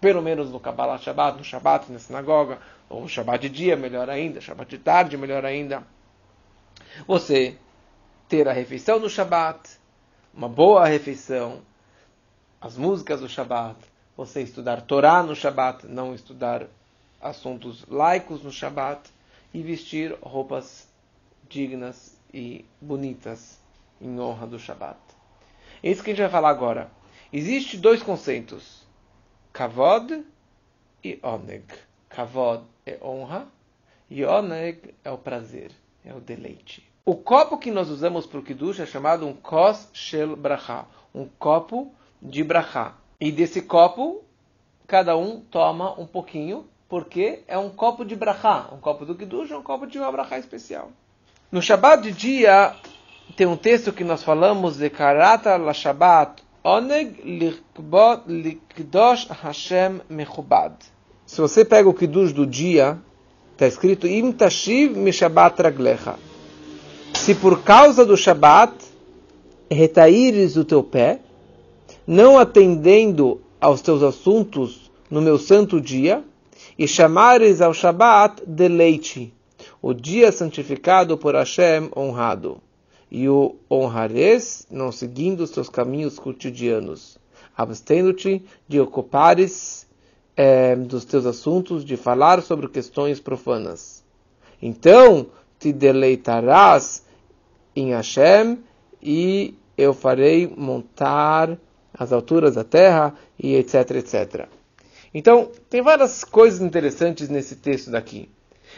pelo 0.00 0.22
menos 0.22 0.50
no 0.50 0.60
Kabbalah 0.60 0.98
Shabbat, 0.98 1.36
no 1.36 1.44
Shabbat, 1.44 1.90
na 1.90 1.98
sinagoga, 1.98 2.58
ou 2.88 3.08
Shabbat 3.08 3.48
de 3.48 3.48
dia, 3.48 3.76
melhor 3.76 4.08
ainda, 4.08 4.40
Shabbat 4.40 4.70
de 4.70 4.78
tarde, 4.78 5.16
melhor 5.16 5.44
ainda. 5.44 5.82
Você 7.06 7.56
ter 8.28 8.48
a 8.48 8.52
refeição 8.52 8.98
no 8.98 9.08
Shabbat, 9.08 9.78
uma 10.32 10.48
boa 10.48 10.86
refeição, 10.86 11.62
as 12.60 12.76
músicas 12.76 13.20
do 13.20 13.28
Shabbat, 13.28 13.78
você 14.16 14.42
estudar 14.42 14.82
Torá 14.82 15.22
no 15.22 15.34
Shabbat, 15.34 15.86
não 15.86 16.14
estudar 16.14 16.66
assuntos 17.20 17.84
laicos 17.88 18.42
no 18.42 18.52
Shabbat, 18.52 19.10
e 19.52 19.62
vestir 19.62 20.16
roupas 20.22 20.88
dignas 21.48 22.16
e 22.32 22.64
bonitas 22.80 23.60
em 24.00 24.18
honra 24.20 24.46
do 24.46 24.58
Shabbat. 24.58 24.98
É 25.82 25.90
isso 25.90 26.02
que 26.02 26.10
a 26.10 26.14
gente 26.14 26.22
vai 26.22 26.30
falar 26.30 26.50
agora. 26.50 26.90
Existem 27.32 27.80
dois 27.80 28.02
conceitos: 28.02 28.86
kavod 29.52 30.24
e 31.02 31.18
oneg. 31.22 31.64
Kavod 32.08 32.64
é 32.86 32.98
honra 33.02 33.48
e 34.08 34.24
oneg 34.24 34.94
é 35.04 35.10
o 35.10 35.18
prazer, 35.18 35.72
é 36.04 36.14
o 36.14 36.20
deleite. 36.20 36.88
O 37.04 37.14
copo 37.14 37.58
que 37.58 37.70
nós 37.70 37.88
usamos 37.88 38.26
para 38.26 38.38
o 38.38 38.42
kiddush 38.42 38.80
é 38.80 38.86
chamado 38.86 39.26
um 39.26 39.32
kos 39.32 39.88
shel 39.92 40.36
bracha, 40.36 40.84
um 41.14 41.26
copo 41.38 41.92
de 42.20 42.44
bracha. 42.44 42.92
E 43.20 43.32
desse 43.32 43.62
copo, 43.62 44.22
cada 44.86 45.16
um 45.16 45.40
toma 45.40 45.98
um 45.98 46.06
pouquinho, 46.06 46.66
porque 46.88 47.42
é 47.48 47.58
um 47.58 47.70
copo 47.70 48.04
de 48.04 48.14
bracha. 48.14 48.68
Um 48.72 48.78
copo 48.78 49.04
do 49.04 49.14
kiddush 49.14 49.50
é 49.50 49.56
um 49.56 49.62
copo 49.62 49.86
de 49.86 49.98
uma 49.98 50.12
bracha 50.12 50.38
especial. 50.38 50.90
No 51.50 51.60
Shabbat 51.60 52.02
de 52.02 52.12
dia, 52.12 52.76
tem 53.36 53.46
um 53.46 53.56
texto 53.56 53.92
que 53.92 54.04
nós 54.04 54.22
falamos 54.22 54.76
de 54.76 54.88
Karata 54.90 55.56
la 55.56 55.72
Shabbat 55.72 56.42
Oneg 56.62 57.22
likdosh 58.26 59.28
Hashem 59.30 60.02
mechubad. 60.10 60.74
Se 61.24 61.40
você 61.40 61.64
pega 61.64 61.88
o 61.88 61.94
kiddush 61.94 62.32
do 62.32 62.46
dia, 62.46 62.98
está 63.60 63.68
escrito 63.68 64.06
Im 64.06 64.32
tashiv 64.32 64.96
mishabat 64.96 65.60
raglecha. 65.60 66.18
Se 67.12 67.34
por 67.34 67.62
causa 67.62 68.06
do 68.06 68.16
Shabat 68.16 68.72
retaíres 69.70 70.56
o 70.56 70.64
teu 70.64 70.82
pé, 70.82 71.20
não 72.06 72.38
atendendo 72.38 73.42
aos 73.60 73.82
teus 73.82 74.02
assuntos 74.02 74.90
no 75.10 75.20
meu 75.20 75.38
santo 75.38 75.78
dia, 75.78 76.24
e 76.78 76.88
chamares 76.88 77.60
ao 77.60 77.74
Shabat 77.74 78.42
deleite, 78.46 79.30
o 79.82 79.92
dia 79.92 80.32
santificado 80.32 81.18
por 81.18 81.34
Hashem 81.34 81.90
honrado 81.94 82.62
e 83.10 83.28
o 83.28 83.56
honrares, 83.70 84.66
não 84.70 84.90
seguindo 84.90 85.40
os 85.40 85.50
teus 85.50 85.68
caminhos 85.68 86.18
cotidianos, 86.18 87.18
abstendo-te 87.54 88.42
de 88.66 88.80
ocupares 88.80 89.86
é, 90.40 90.74
dos 90.74 91.04
teus 91.04 91.26
assuntos, 91.26 91.84
de 91.84 91.98
falar 91.98 92.40
sobre 92.40 92.66
questões 92.66 93.20
profanas. 93.20 94.02
Então 94.62 95.26
te 95.58 95.70
deleitarás 95.70 97.04
em 97.76 97.90
Hashem 97.90 98.58
e 99.02 99.54
eu 99.76 99.92
farei 99.92 100.50
montar 100.56 101.58
as 101.92 102.10
alturas 102.10 102.54
da 102.54 102.64
terra 102.64 103.14
e 103.38 103.54
etc, 103.54 103.90
etc. 103.96 104.48
Então, 105.12 105.50
tem 105.68 105.82
várias 105.82 106.24
coisas 106.24 106.62
interessantes 106.62 107.28
nesse 107.28 107.56
texto 107.56 107.90
daqui. 107.90 108.30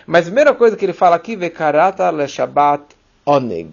Mas 0.05 0.23
a 0.23 0.31
primeira 0.31 0.55
coisa 0.55 0.77
que 0.77 0.85
ele 0.85 0.93
fala 0.93 1.15
aqui, 1.15 1.37
Vekarata 1.37 2.11
le 2.11 2.27
Shabbat 2.27 2.97
oneg 3.25 3.71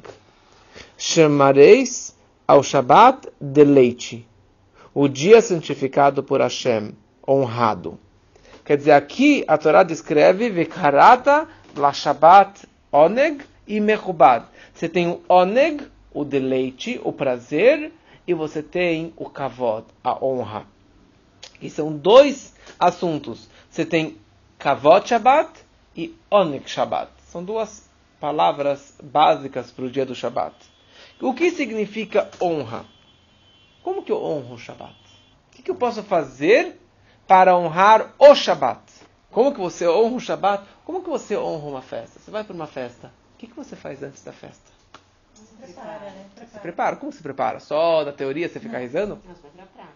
chamareis 0.96 2.16
ao 2.46 2.62
Shabat 2.62 3.30
de 3.40 3.64
leite, 3.64 4.28
o 4.94 5.08
dia 5.08 5.42
santificado 5.42 6.22
por 6.22 6.42
Hashem, 6.42 6.94
honrado. 7.30 8.00
Quer 8.66 8.78
dizer, 8.78 8.92
aqui 8.92 9.44
a 9.48 9.58
Torá 9.58 9.84
descreve 9.84 10.50
Vekarata 10.50 11.48
la 11.76 11.94
Shabbat 11.94 12.68
oneg 12.92 13.44
e 13.68 13.80
mechubad. 13.80 14.46
Você 14.74 14.90
tem 14.90 15.08
o 15.08 15.22
oneg, 15.30 15.88
o 16.14 16.26
deleite, 16.26 17.00
o 17.04 17.12
prazer, 17.14 17.92
e 18.28 18.34
você 18.34 18.64
tem 18.64 19.14
o 19.16 19.30
kavod, 19.30 19.86
a 20.04 20.24
honra. 20.24 20.66
E 21.62 21.70
são 21.70 21.96
dois 21.96 22.56
assuntos. 22.80 23.48
Você 23.70 23.86
tem 23.86 24.18
kavod 24.58 25.08
Shabbat 25.08 25.52
e 25.96 26.16
oneg 26.32 26.68
Shabbat. 26.70 27.12
São 27.28 27.44
duas 27.44 27.88
palavras 28.20 28.96
básicas 29.02 29.72
para 29.72 29.86
o 29.86 29.92
dia 29.92 30.06
do 30.06 30.16
Shabbat. 30.16 30.56
O 31.22 31.34
que 31.34 31.52
significa 31.52 32.30
honra? 32.42 32.86
Como 33.84 34.04
que 34.04 34.12
eu 34.12 34.22
honro 34.24 34.56
o 34.56 34.60
Shabbat? 34.60 34.96
O 35.48 35.56
que, 35.56 35.64
que 35.64 35.72
eu 35.72 35.76
posso 35.76 36.02
fazer 36.04 36.80
para 37.30 37.56
honrar 37.56 38.12
o 38.18 38.34
Shabbat? 38.34 38.82
Como 39.30 39.54
que 39.54 39.60
você 39.60 39.88
honra 39.88 40.16
o 40.16 40.20
Shabbat? 40.20 40.64
Como 40.84 41.04
que 41.04 41.10
você 41.10 41.38
honra 41.38 41.68
uma 41.68 41.82
festa? 41.84 42.20
Você 42.20 42.32
vai 42.32 42.44
para 42.44 42.56
uma 42.56 42.66
festa. 42.66 43.12
O 43.36 43.38
que, 43.38 43.46
que 43.46 43.56
você 43.56 43.76
faz 43.76 44.02
antes 44.02 44.24
da 44.24 44.34
festa? 44.34 44.72
Se 45.36 45.44
prepara, 45.62 46.00
né? 46.00 46.26
Prepara. 46.34 46.52
Se 46.52 46.60
prepara. 46.60 46.96
Como 46.96 47.12
se 47.12 47.22
prepara? 47.22 47.60
Só 47.60 48.04
da 48.04 48.12
teoria 48.12 48.50
você 48.50 48.60
fica 48.60 48.80
rezando? 48.80 49.20
Mas 49.24 49.38
vai 49.42 49.52
prática. 49.52 49.94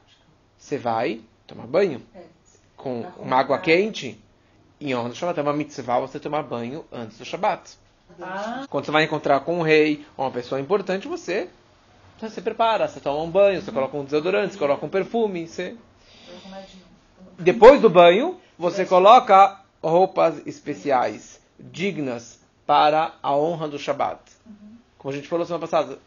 Você 0.60 0.78
vai 0.78 1.22
tomar 1.48 1.66
banho 1.66 2.04
É. 2.13 2.22
com 2.78 3.02
uma 3.18 3.38
água 3.38 3.58
quente 3.58 4.22
em 4.80 4.94
honra 4.94 5.10
do 5.10 5.16
Shabbat. 5.16 5.40
É 5.40 5.42
uma 5.42 5.54
mitzvah 5.54 6.00
você 6.02 6.20
tomar 6.20 6.44
banho 6.44 6.86
antes 6.92 7.18
do 7.18 7.25
Shabbat. 7.25 7.80
Ah, 8.22 8.68
Quando 8.70 8.86
você 8.86 8.92
vai 8.92 9.06
encontrar 9.06 9.40
com 9.40 9.58
um 9.58 9.63
rei 9.63 10.06
ou 10.16 10.24
uma 10.25 10.32
pessoa 10.32 10.62
importante, 10.62 11.08
você, 11.08 11.50
você 12.20 12.30
se 12.30 12.42
prepara, 12.44 12.88
você 12.88 13.00
toma 13.00 13.24
um 13.24 13.32
banho, 13.32 13.60
você 13.60 13.72
coloca 13.72 13.98
um 13.98 14.06
desodorante, 14.06 14.54
você 14.54 14.60
coloca 14.60 14.86
um 14.86 14.90
perfume, 14.90 15.48
você... 15.48 15.75
Depois 17.39 17.82
do 17.82 17.89
banho, 17.89 18.39
você 18.58 18.86
coloca 18.86 19.60
roupas 19.82 20.46
especiais, 20.46 21.39
dignas 21.60 22.39
para 22.65 23.13
a 23.22 23.36
honra 23.36 23.68
do 23.68 23.77
Shabat. 23.80 24.20
Como 24.98 25.13
a 25.13 25.15
gente 25.15 25.27
falou 25.27 25.46
semana 25.46 25.62
passada. 25.62 26.00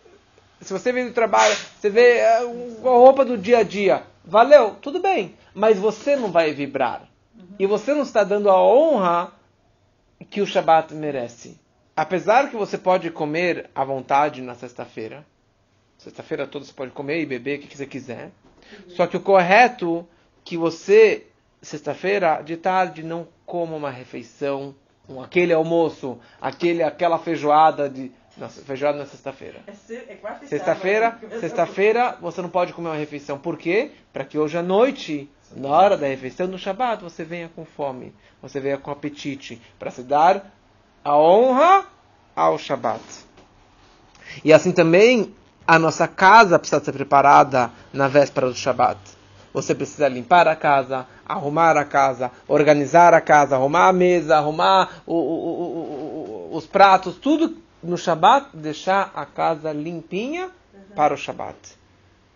Se 0.60 0.72
você 0.72 0.90
vem 0.90 1.06
do 1.06 1.12
trabalho, 1.12 1.54
você 1.78 1.90
vê 1.90 2.22
um- 2.44 2.88
a 2.88 2.92
roupa 2.92 3.24
do 3.24 3.36
dia 3.36 3.58
a 3.58 3.62
dia, 3.62 4.04
valeu, 4.24 4.74
tudo 4.80 5.00
bem, 5.00 5.34
mas 5.54 5.78
você 5.78 6.16
não 6.16 6.32
vai 6.32 6.52
vibrar. 6.52 7.06
E 7.58 7.66
você 7.66 7.92
não 7.92 8.02
está 8.02 8.24
dando 8.24 8.48
a 8.48 8.62
honra 8.62 9.32
que 10.30 10.40
o 10.40 10.46
Shabat 10.46 10.94
merece. 10.94 11.58
Apesar 11.94 12.50
que 12.50 12.56
você 12.56 12.78
pode 12.78 13.10
comer 13.10 13.70
à 13.74 13.84
vontade 13.84 14.40
na 14.40 14.54
sexta-feira, 14.54 15.26
sexta-feira 15.98 16.46
toda 16.46 16.64
você 16.64 16.72
pode 16.72 16.90
comer 16.92 17.20
e 17.20 17.26
beber 17.26 17.58
o 17.58 17.62
que 17.62 17.76
você 17.76 17.86
quiser. 17.86 18.30
Só 18.88 19.06
que 19.06 19.16
o 19.16 19.20
correto 19.20 20.06
que 20.46 20.56
você, 20.56 21.26
sexta-feira 21.60 22.40
de 22.40 22.56
tarde, 22.56 23.02
não 23.02 23.26
coma 23.44 23.76
uma 23.76 23.90
refeição, 23.90 24.74
um, 25.08 25.20
aquele 25.20 25.52
almoço, 25.52 26.18
aquele, 26.40 26.82
aquela 26.82 27.18
feijoada 27.18 27.90
de. 27.90 28.12
Nossa, 28.38 28.62
feijoada 28.62 28.96
na 28.96 29.06
sexta-feira. 29.06 29.60
É, 29.66 29.72
é 29.72 30.46
Sexta-feira, 30.46 31.18
sexta-feira 31.40 32.16
você 32.20 32.40
não 32.40 32.48
pode 32.48 32.72
comer 32.72 32.90
uma 32.90 32.96
refeição. 32.96 33.38
Por 33.38 33.58
quê? 33.58 33.90
Para 34.12 34.24
que 34.24 34.38
hoje 34.38 34.56
à 34.56 34.62
noite, 34.62 35.28
na 35.54 35.68
hora 35.68 35.96
da 35.96 36.06
refeição 36.06 36.46
do 36.46 36.58
Shabat, 36.58 37.02
você 37.02 37.24
venha 37.24 37.50
com 37.54 37.64
fome, 37.64 38.14
você 38.40 38.60
venha 38.60 38.78
com 38.78 38.90
apetite, 38.90 39.60
para 39.78 39.90
se 39.90 40.02
dar 40.02 40.54
a 41.02 41.16
honra 41.18 41.86
ao 42.36 42.56
Shabat. 42.56 43.02
E 44.44 44.52
assim 44.52 44.70
também 44.70 45.34
a 45.66 45.78
nossa 45.78 46.06
casa 46.06 46.58
precisa 46.58 46.84
ser 46.84 46.92
preparada 46.92 47.72
na 47.92 48.06
véspera 48.06 48.46
do 48.48 48.54
Shabat. 48.54 49.15
Você 49.56 49.74
precisa 49.74 50.06
limpar 50.06 50.46
a 50.46 50.54
casa, 50.54 51.06
arrumar 51.24 51.78
a 51.78 51.84
casa, 51.86 52.30
organizar 52.46 53.14
a 53.14 53.22
casa, 53.22 53.56
arrumar 53.56 53.88
a 53.88 53.92
mesa, 53.92 54.36
arrumar 54.36 55.02
o- 55.06 55.14
o- 55.14 56.50
o- 56.52 56.54
os 56.54 56.66
pratos, 56.66 57.16
tudo 57.16 57.56
no 57.82 57.96
Shabat, 57.96 58.54
deixar 58.54 59.10
a 59.14 59.24
casa 59.24 59.72
limpinha 59.72 60.50
para 60.94 61.14
o 61.14 61.16
Shabat. 61.16 61.56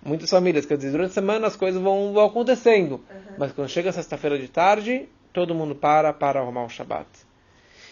Muitas 0.02 0.30
famílias, 0.30 0.64
quer 0.64 0.78
dizer, 0.78 0.92
durante 0.92 1.10
a 1.10 1.12
semana 1.12 1.46
as 1.46 1.56
coisas 1.56 1.78
vão, 1.82 2.14
vão 2.14 2.24
acontecendo, 2.24 3.02
mas 3.36 3.52
quando 3.52 3.68
chega 3.68 3.92
sexta-feira 3.92 4.38
de 4.38 4.48
tarde, 4.48 5.06
todo 5.30 5.54
mundo 5.54 5.74
para 5.74 6.14
para 6.14 6.40
arrumar 6.40 6.64
o 6.64 6.70
Shabat. 6.70 7.06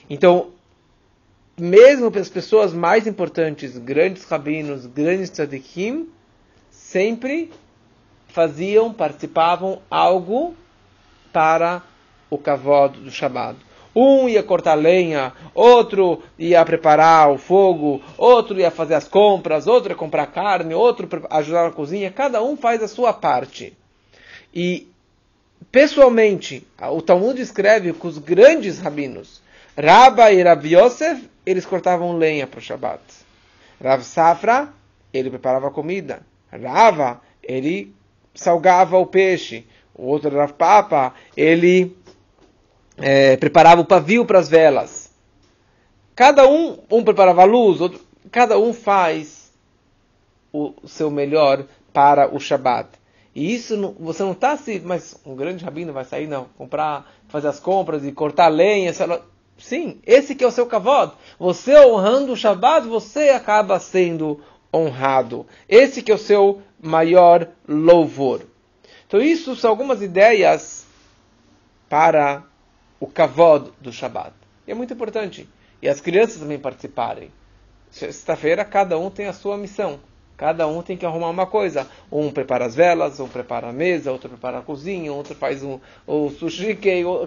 Então, 0.09 0.53
mesmo 1.61 2.11
para 2.11 2.23
as 2.23 2.31
pessoas 2.31 2.73
mais 2.73 3.07
importantes, 3.07 3.77
grandes 3.77 4.25
rabinos, 4.25 4.87
grandes 4.87 5.29
tzadikim, 5.29 6.09
sempre 6.71 7.53
faziam, 8.39 8.93
participavam 8.93 9.83
algo 9.91 10.55
para 11.33 11.83
o 12.31 12.39
kavod 12.39 13.01
do 13.01 13.11
Shabbat. 13.11 13.59
Um 13.97 14.29
ia 14.29 14.45
cortar 14.45 14.75
lenha, 14.75 15.33
outro 15.53 16.23
ia 16.39 16.65
preparar 16.65 17.33
o 17.33 17.37
fogo, 17.37 18.01
outro 18.17 18.57
ia 18.61 18.71
fazer 18.71 18.95
as 18.95 19.09
compras, 19.09 19.67
outro 19.67 19.91
ia 19.91 19.97
comprar 19.97 20.27
carne, 20.27 20.73
outro 20.73 21.09
ajudar 21.31 21.65
na 21.65 21.73
cozinha. 21.73 22.13
Cada 22.13 22.41
um 22.41 22.57
faz 22.57 22.81
a 22.81 22.87
sua 22.87 23.13
parte. 23.13 23.77
E, 24.55 24.87
pessoalmente, 25.73 26.65
o 26.93 27.03
Talmud 27.03 27.41
escreve 27.43 27.93
que 27.93 28.07
os 28.07 28.19
grandes 28.19 28.79
rabinos, 28.79 29.43
Rabba 29.77 30.31
e 30.31 30.41
Rav 30.45 30.65
Yosef, 30.65 31.29
eles 31.45 31.67
cortavam 31.67 32.17
lenha 32.17 32.47
para 32.47 32.59
o 32.59 32.63
Shabbat. 32.63 33.03
Rav 33.83 34.05
Safra, 34.05 34.73
ele 35.13 35.29
preparava 35.29 35.73
comida. 35.73 36.21
Rava, 36.53 37.21
ele 37.43 37.98
salgava 38.35 38.99
o 38.99 39.07
peixe. 39.07 39.67
O 39.95 40.07
outro 40.07 40.37
Rav 40.37 40.53
Papa, 40.53 41.15
ele 41.37 41.97
eh, 42.97 43.37
preparava 43.37 43.81
o 43.81 43.85
pavio 43.85 44.25
para 44.25 44.39
as 44.39 44.49
velas. 44.49 45.11
Cada 46.15 46.49
um, 46.49 46.79
um 46.91 47.05
preparava 47.05 47.43
a 47.43 47.45
luz, 47.45 47.81
outro, 47.81 48.01
cada 48.31 48.59
um 48.59 48.73
faz 48.73 49.53
o 50.53 50.75
seu 50.87 51.11
melhor 51.11 51.65
para 51.93 52.35
o 52.35 52.41
Shabat. 52.41 52.89
E 53.35 53.55
isso 53.55 53.77
não- 53.77 53.95
você 53.99 54.23
não 54.23 54.33
está 54.33 54.53
assim, 54.53 54.81
mas 54.81 55.17
um 55.25 55.37
grande 55.37 55.65
rabino 55.65 55.93
vai 55.93 56.05
sair, 56.05 56.27
não, 56.27 56.47
comprar, 56.57 57.09
fazer 57.29 57.49
as 57.49 57.61
compras 57.61 58.05
e 58.05 58.11
cortar 58.13 58.49
lenha. 58.49 58.93
Sim, 59.59 60.01
esse 60.07 60.35
que 60.35 60.43
é 60.45 60.47
o 60.47 60.53
seu 60.53 60.67
kavod. 60.67 61.13
Você 61.39 61.77
honrando 61.87 62.33
o 62.33 62.37
Shabat, 62.37 62.87
você 62.87 63.31
acaba 63.31 63.79
sendo 63.79 64.41
honrado. 64.75 65.47
Esse 65.69 66.03
que 66.03 66.11
é 66.11 66.15
o 66.15 66.19
seu 66.19 66.63
maior 66.81 67.49
louvor. 67.67 68.43
Então 69.07 69.21
isso 69.21 69.57
são 69.57 69.71
algumas 69.71 70.03
ideias 70.03 70.87
para 71.89 72.43
o 73.01 73.07
kavod 73.07 73.73
do 73.81 73.93
Shabat. 73.93 74.33
E 74.67 74.71
é 74.71 74.75
muito 74.75 74.93
importante. 74.93 75.49
E 75.81 75.89
as 75.89 76.01
crianças 76.01 76.39
também 76.41 76.59
participarem. 76.59 77.31
Sexta-feira, 77.91 78.65
cada 78.65 78.99
um 78.99 79.11
tem 79.11 79.27
a 79.27 79.33
sua 79.33 79.57
missão. 79.57 79.99
Cada 80.37 80.69
um 80.69 80.83
tem 80.83 80.97
que 80.97 81.07
arrumar 81.07 81.31
uma 81.31 81.47
coisa. 81.47 81.87
Um 82.13 82.31
prepara 82.31 82.67
as 82.67 82.75
velas, 82.75 83.19
um 83.19 83.27
prepara 83.27 83.69
a 83.69 83.73
mesa, 83.73 84.13
outro 84.13 84.29
prepara 84.29 84.59
a 84.59 84.63
cozinha, 84.63 85.13
outro 85.13 85.35
faz 85.35 85.63
um, 85.65 85.81
o 86.07 86.31
sushi. 86.31 86.79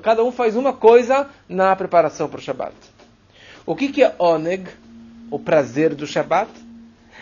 Cada 0.01 0.23
um 0.23 0.31
faz 0.31 0.55
uma 0.55 0.71
coisa 0.71 1.29
na 1.49 1.75
preparação 1.75 2.29
para 2.29 2.39
o 2.39 2.41
Shabat. 2.41 2.75
O 3.65 3.75
que, 3.75 3.89
que 3.89 4.03
é 4.03 4.15
oneg? 4.17 4.69
O 5.29 5.39
prazer 5.39 5.95
do 5.95 6.05
Shabat? 6.05 6.49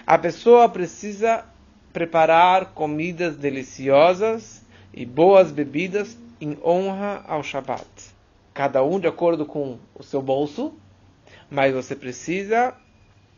A 0.06 0.18
pessoa 0.18 0.68
precisa 0.68 1.46
preparar 1.92 2.74
comidas 2.74 3.36
deliciosas 3.36 4.64
e 4.94 5.06
boas 5.06 5.52
bebidas 5.52 6.18
em 6.40 6.58
honra 6.64 7.24
ao 7.28 7.44
Shabat. 7.44 7.88
Cada 8.54 8.84
um 8.84 9.00
de 9.00 9.08
acordo 9.08 9.46
com 9.46 9.78
o 9.96 10.04
seu 10.04 10.22
bolso, 10.22 10.74
mas 11.50 11.74
você 11.74 11.96
precisa, 11.96 12.74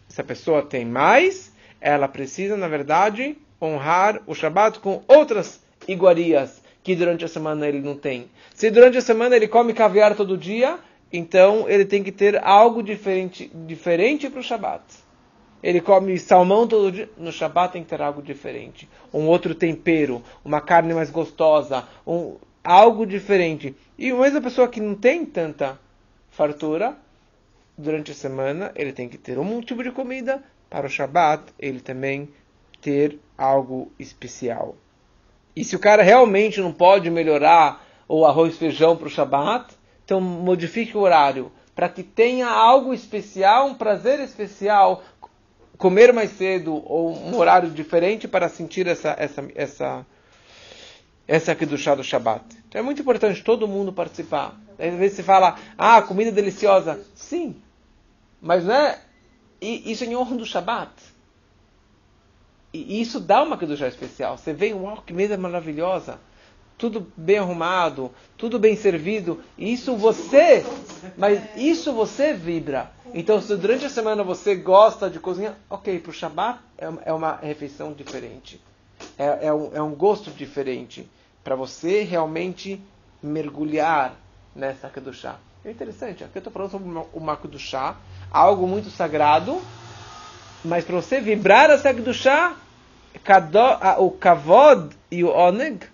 se 0.08 0.20
a 0.20 0.24
pessoa 0.24 0.64
tem 0.64 0.86
mais, 0.86 1.52
ela 1.80 2.08
precisa, 2.08 2.58
na 2.58 2.68
verdade, 2.68 3.38
honrar 3.62 4.22
o 4.28 4.36
Shabat 4.36 4.80
com 4.80 5.04
outras 5.08 5.62
iguarias 5.88 6.62
que 6.84 6.96
durante 6.96 7.24
a 7.24 7.28
semana 7.28 7.68
ele 7.68 7.80
não 7.80 7.96
tem. 7.96 8.30
Se 8.54 8.70
durante 8.70 8.98
a 8.98 9.02
semana 9.02 9.36
ele 9.36 9.48
come 9.48 9.74
caviar 9.74 10.16
todo 10.16 10.38
dia, 10.38 10.80
então 11.14 11.70
ele 11.70 11.86
tem 11.86 12.04
que 12.04 12.12
ter 12.12 12.44
algo 12.44 12.82
diferente, 12.82 13.52
diferente 13.54 14.30
para 14.30 14.40
o 14.40 14.44
Shabat. 14.44 14.84
Ele 15.64 15.80
come 15.80 16.18
salmão 16.18 16.68
todo 16.68 16.92
dia. 16.92 17.10
No 17.18 17.32
Shabat 17.32 17.74
tem 17.74 17.84
que 17.84 17.90
ter 17.90 18.02
algo 18.02 18.22
diferente. 18.22 18.90
Um 19.14 19.28
outro 19.28 19.54
tempero, 19.54 20.24
uma 20.44 20.62
carne 20.62 20.94
mais 20.94 21.10
gostosa, 21.10 21.88
um, 22.06 22.36
algo 22.64 23.06
diferente. 23.06 23.76
E 23.98 24.12
mesmo 24.12 24.42
pessoa 24.42 24.68
que 24.68 24.82
não 24.82 24.96
tem 24.96 25.26
tanta 25.26 25.80
fartura, 26.30 26.98
durante 27.78 28.12
a 28.12 28.16
semana 28.16 28.72
ele 28.76 28.94
tem 28.94 29.08
que 29.08 29.18
ter 29.18 29.38
um 29.38 29.62
tipo 29.62 29.84
de 29.84 29.92
comida. 29.92 30.44
Para 30.70 30.88
o 30.88 30.90
Shabat, 30.90 31.44
ele 31.60 31.82
também 31.82 32.30
ter 32.82 33.20
algo 33.38 33.92
especial. 34.00 34.76
E 35.54 35.66
se 35.66 35.76
o 35.76 35.80
cara 35.80 36.02
realmente 36.02 36.62
não 36.62 36.72
pode 36.72 37.10
melhorar 37.10 37.86
o 38.08 38.26
arroz 38.26 38.56
e 38.56 38.58
feijão 38.58 38.96
para 38.96 39.08
o 39.08 39.12
Shabat, 39.12 39.76
então 40.06 40.22
modifique 40.22 40.98
o 40.98 41.02
horário 41.02 41.52
para 41.76 41.90
que 41.90 42.04
tenha 42.04 42.48
algo 42.48 42.94
especial, 42.94 43.68
um 43.68 43.76
prazer 43.76 44.20
especial, 44.20 45.04
comer 45.82 46.14
mais 46.14 46.30
cedo 46.38 46.76
ou 46.86 47.18
um 47.18 47.36
horário 47.36 47.72
diferente 47.72 48.28
para 48.28 48.48
sentir 48.48 48.86
essa 48.86 49.16
essa 49.18 49.44
essa 49.56 50.06
essa 51.28 51.52
aqui 51.52 51.66
do 51.66 51.76
chá 51.76 51.96
do 51.96 52.04
Shabat. 52.04 52.46
Então 52.68 52.80
é 52.80 52.84
muito 52.84 53.02
importante 53.02 53.44
todo 53.44 53.68
mundo 53.68 53.92
participar. 53.92 54.56
Às 54.78 54.94
vezes 54.94 55.18
se 55.18 55.24
fala, 55.24 55.58
ah, 55.78 56.02
comida 56.04 56.32
deliciosa. 56.32 57.04
Sim. 57.16 57.56
Mas 58.40 58.64
não 58.64 58.76
é. 58.76 59.00
Isso 59.60 60.04
é 60.04 60.08
em 60.08 60.16
honra 60.16 60.36
do 60.36 60.46
Shabat. 60.46 60.92
E 62.74 63.02
isso 63.02 63.20
dá 63.20 63.42
uma 63.44 63.58
Kedushá 63.58 63.88
especial. 63.88 64.38
Você 64.38 64.54
vê, 64.54 64.74
uau, 64.74 65.04
que 65.06 65.14
mesa 65.14 65.36
maravilhosa. 65.38 66.20
Tudo 66.82 67.06
bem 67.16 67.38
arrumado, 67.38 68.10
tudo 68.36 68.58
bem 68.58 68.76
servido. 68.76 69.40
Isso 69.56 69.96
você, 69.96 70.66
mas 71.16 71.40
isso 71.56 71.94
você 71.94 72.34
vibra. 72.34 72.90
Então, 73.14 73.40
se 73.40 73.56
durante 73.56 73.86
a 73.86 73.90
semana 73.90 74.24
você 74.24 74.56
gosta 74.56 75.08
de 75.08 75.20
cozinhar, 75.20 75.54
ok, 75.70 76.00
para 76.00 76.10
o 76.10 76.14
Shabat 76.14 76.60
é 76.80 76.90
uma, 76.90 77.02
é 77.06 77.14
uma 77.14 77.36
refeição 77.36 77.94
diferente. 77.94 78.60
É, 79.16 79.46
é, 79.46 79.54
um, 79.54 79.70
é 79.76 79.80
um 79.80 79.94
gosto 79.94 80.32
diferente. 80.32 81.08
Para 81.44 81.56
você 81.56 82.02
realmente 82.02 82.82
mergulhar 83.22 84.16
nessa 84.56 84.90
Kedushá. 84.90 85.36
É 85.64 85.70
interessante, 85.70 86.24
aqui 86.24 86.36
eu 86.36 86.40
estou 86.40 86.52
falando 86.52 86.72
sobre 86.72 86.90
o 87.14 87.20
Marco 87.20 87.48
do 87.48 87.60
Chá, 87.60 87.96
algo 88.32 88.66
muito 88.66 88.90
sagrado, 88.90 89.62
mas 90.66 90.84
para 90.84 90.96
você 90.96 91.22
vibrar 91.22 91.70
essa 91.70 91.94
Kedushá, 91.94 92.56
o 94.00 94.10
Kavod 94.10 94.96
e 95.12 95.24
o 95.24 95.30
Oneg 95.30 95.91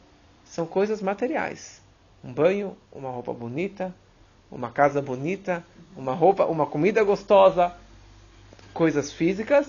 são 0.49 0.65
coisas 0.65 1.01
materiais. 1.01 1.81
Um 2.23 2.33
banho, 2.33 2.77
uma 2.91 3.09
roupa 3.09 3.33
bonita, 3.33 3.93
uma 4.51 4.71
casa 4.71 5.01
bonita, 5.01 5.63
uma 5.95 6.13
roupa, 6.13 6.45
uma 6.45 6.65
comida 6.65 7.03
gostosa, 7.03 7.73
coisas 8.73 9.11
físicas, 9.11 9.67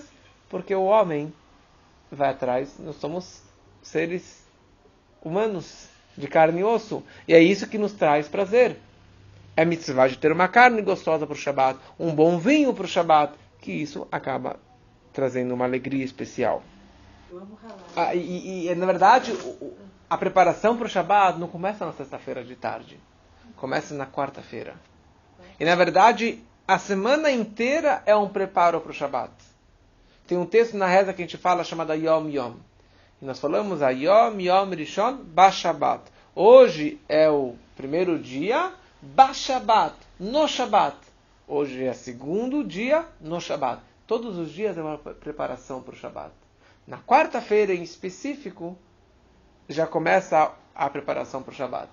porque 0.49 0.73
o 0.73 0.83
homem 0.83 1.33
vai 2.11 2.29
atrás, 2.29 2.75
nós 2.79 2.95
somos 2.95 3.41
seres 3.81 4.43
humanos, 5.23 5.87
de 6.17 6.27
carne 6.27 6.61
e 6.61 6.63
osso, 6.63 7.03
e 7.27 7.33
é 7.33 7.41
isso 7.41 7.67
que 7.67 7.77
nos 7.77 7.93
traz 7.93 8.27
prazer 8.27 8.77
é 9.59 9.65
mitzvah 9.65 10.07
de 10.07 10.17
ter 10.17 10.31
uma 10.31 10.47
carne 10.47 10.81
gostosa 10.81 11.27
para 11.27 11.33
o 11.33 11.37
Shabat, 11.37 11.77
um 11.99 12.15
bom 12.15 12.39
vinho 12.39 12.73
para 12.73 12.85
o 12.85 12.87
Shabat, 12.87 13.33
que 13.59 13.73
isso 13.73 14.07
acaba 14.09 14.57
trazendo 15.11 15.53
uma 15.53 15.65
alegria 15.65 16.05
especial. 16.05 16.63
Eu 17.29 17.39
amo 17.39 17.59
ralar. 17.61 17.77
Ah, 17.93 18.15
e, 18.15 18.69
e, 18.69 18.75
na 18.75 18.85
verdade, 18.85 19.33
a 20.09 20.17
preparação 20.17 20.75
para 20.75 20.87
o 20.87 20.89
Shabat 20.89 21.37
não 21.37 21.47
começa 21.47 21.85
na 21.85 21.93
sexta-feira 21.93 22.43
de 22.43 22.55
tarde, 22.55 22.99
começa 23.55 23.93
na 23.93 24.07
quarta-feira. 24.07 24.75
E 25.59 25.65
na 25.65 25.75
verdade, 25.75 26.43
a 26.67 26.79
semana 26.79 27.29
inteira 27.29 28.01
é 28.05 28.15
um 28.15 28.27
preparo 28.27 28.81
para 28.81 28.91
o 28.91 28.93
Shabat. 28.93 29.31
Tem 30.25 30.37
um 30.37 30.45
texto 30.45 30.75
na 30.75 30.87
reza 30.87 31.13
que 31.13 31.21
a 31.21 31.25
gente 31.25 31.37
fala 31.37 31.63
chamada 31.63 31.95
Yom 31.95 32.27
Yom. 32.27 32.53
E 33.21 33.25
nós 33.25 33.39
falamos 33.39 33.81
a 33.81 33.89
Yom 33.89 34.39
Yom 34.39 34.69
Rishon 34.69 35.17
Bashabat. 35.17 36.03
Hoje 36.33 36.99
é 37.07 37.29
o 37.29 37.55
primeiro 37.75 38.17
dia 38.17 38.71
Bashabat, 39.01 39.95
no 40.19 40.47
Shabat. 40.47 40.97
Hoje 41.47 41.83
é 41.83 41.93
segundo 41.93 42.63
dia 42.63 43.05
no 43.21 43.39
Shabat. 43.39 43.81
Todos 44.07 44.37
os 44.37 44.51
dias 44.51 44.77
é 44.77 44.81
uma 44.81 44.97
preparação 44.97 45.81
para 45.81 45.93
o 45.93 45.97
Shabat. 45.97 46.31
Na 46.87 46.97
quarta-feira, 46.97 47.73
em 47.73 47.83
específico, 47.83 48.77
já 49.69 49.85
começa 49.87 50.37
a, 50.75 50.85
a 50.85 50.89
preparação 50.89 51.41
para 51.41 51.51
o 51.51 51.55
Shabat. 51.55 51.89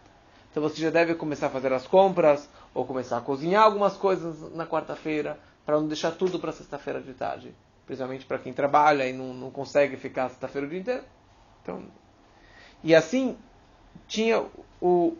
Então 0.51 0.63
você 0.63 0.81
já 0.81 0.91
deve 0.91 1.15
começar 1.15 1.49
a 1.49 1.51
fazer 1.51 1.73
as 1.73 1.87
compras 1.87 2.49
ou 2.75 2.87
começar 2.87 3.19
a 3.19 3.21
cozinhar 3.21 3.63
algumas 3.63 3.97
coisas 3.97 4.53
na 4.55 4.67
quarta-feira 4.67 5.39
para 5.65 5.79
não 5.79 5.87
deixar 5.87 6.13
tudo 6.13 6.39
para 6.39 6.53
sexta-feira 6.53 7.01
de 7.01 7.13
tarde. 7.13 7.55
Principalmente 7.85 8.25
para 8.25 8.39
quem 8.39 8.53
trabalha 8.53 9.07
e 9.07 9.13
não, 9.13 9.35
não 9.35 9.51
consegue 9.51 9.97
ficar 9.97 10.31
sexta-feira 10.31 10.67
o 10.67 10.71
dia 10.71 10.81
inteiro. 10.81 11.05
Então, 11.63 11.85
e 12.83 12.95
assim 12.95 13.37
tinha 14.09 14.45
o, 14.81 15.17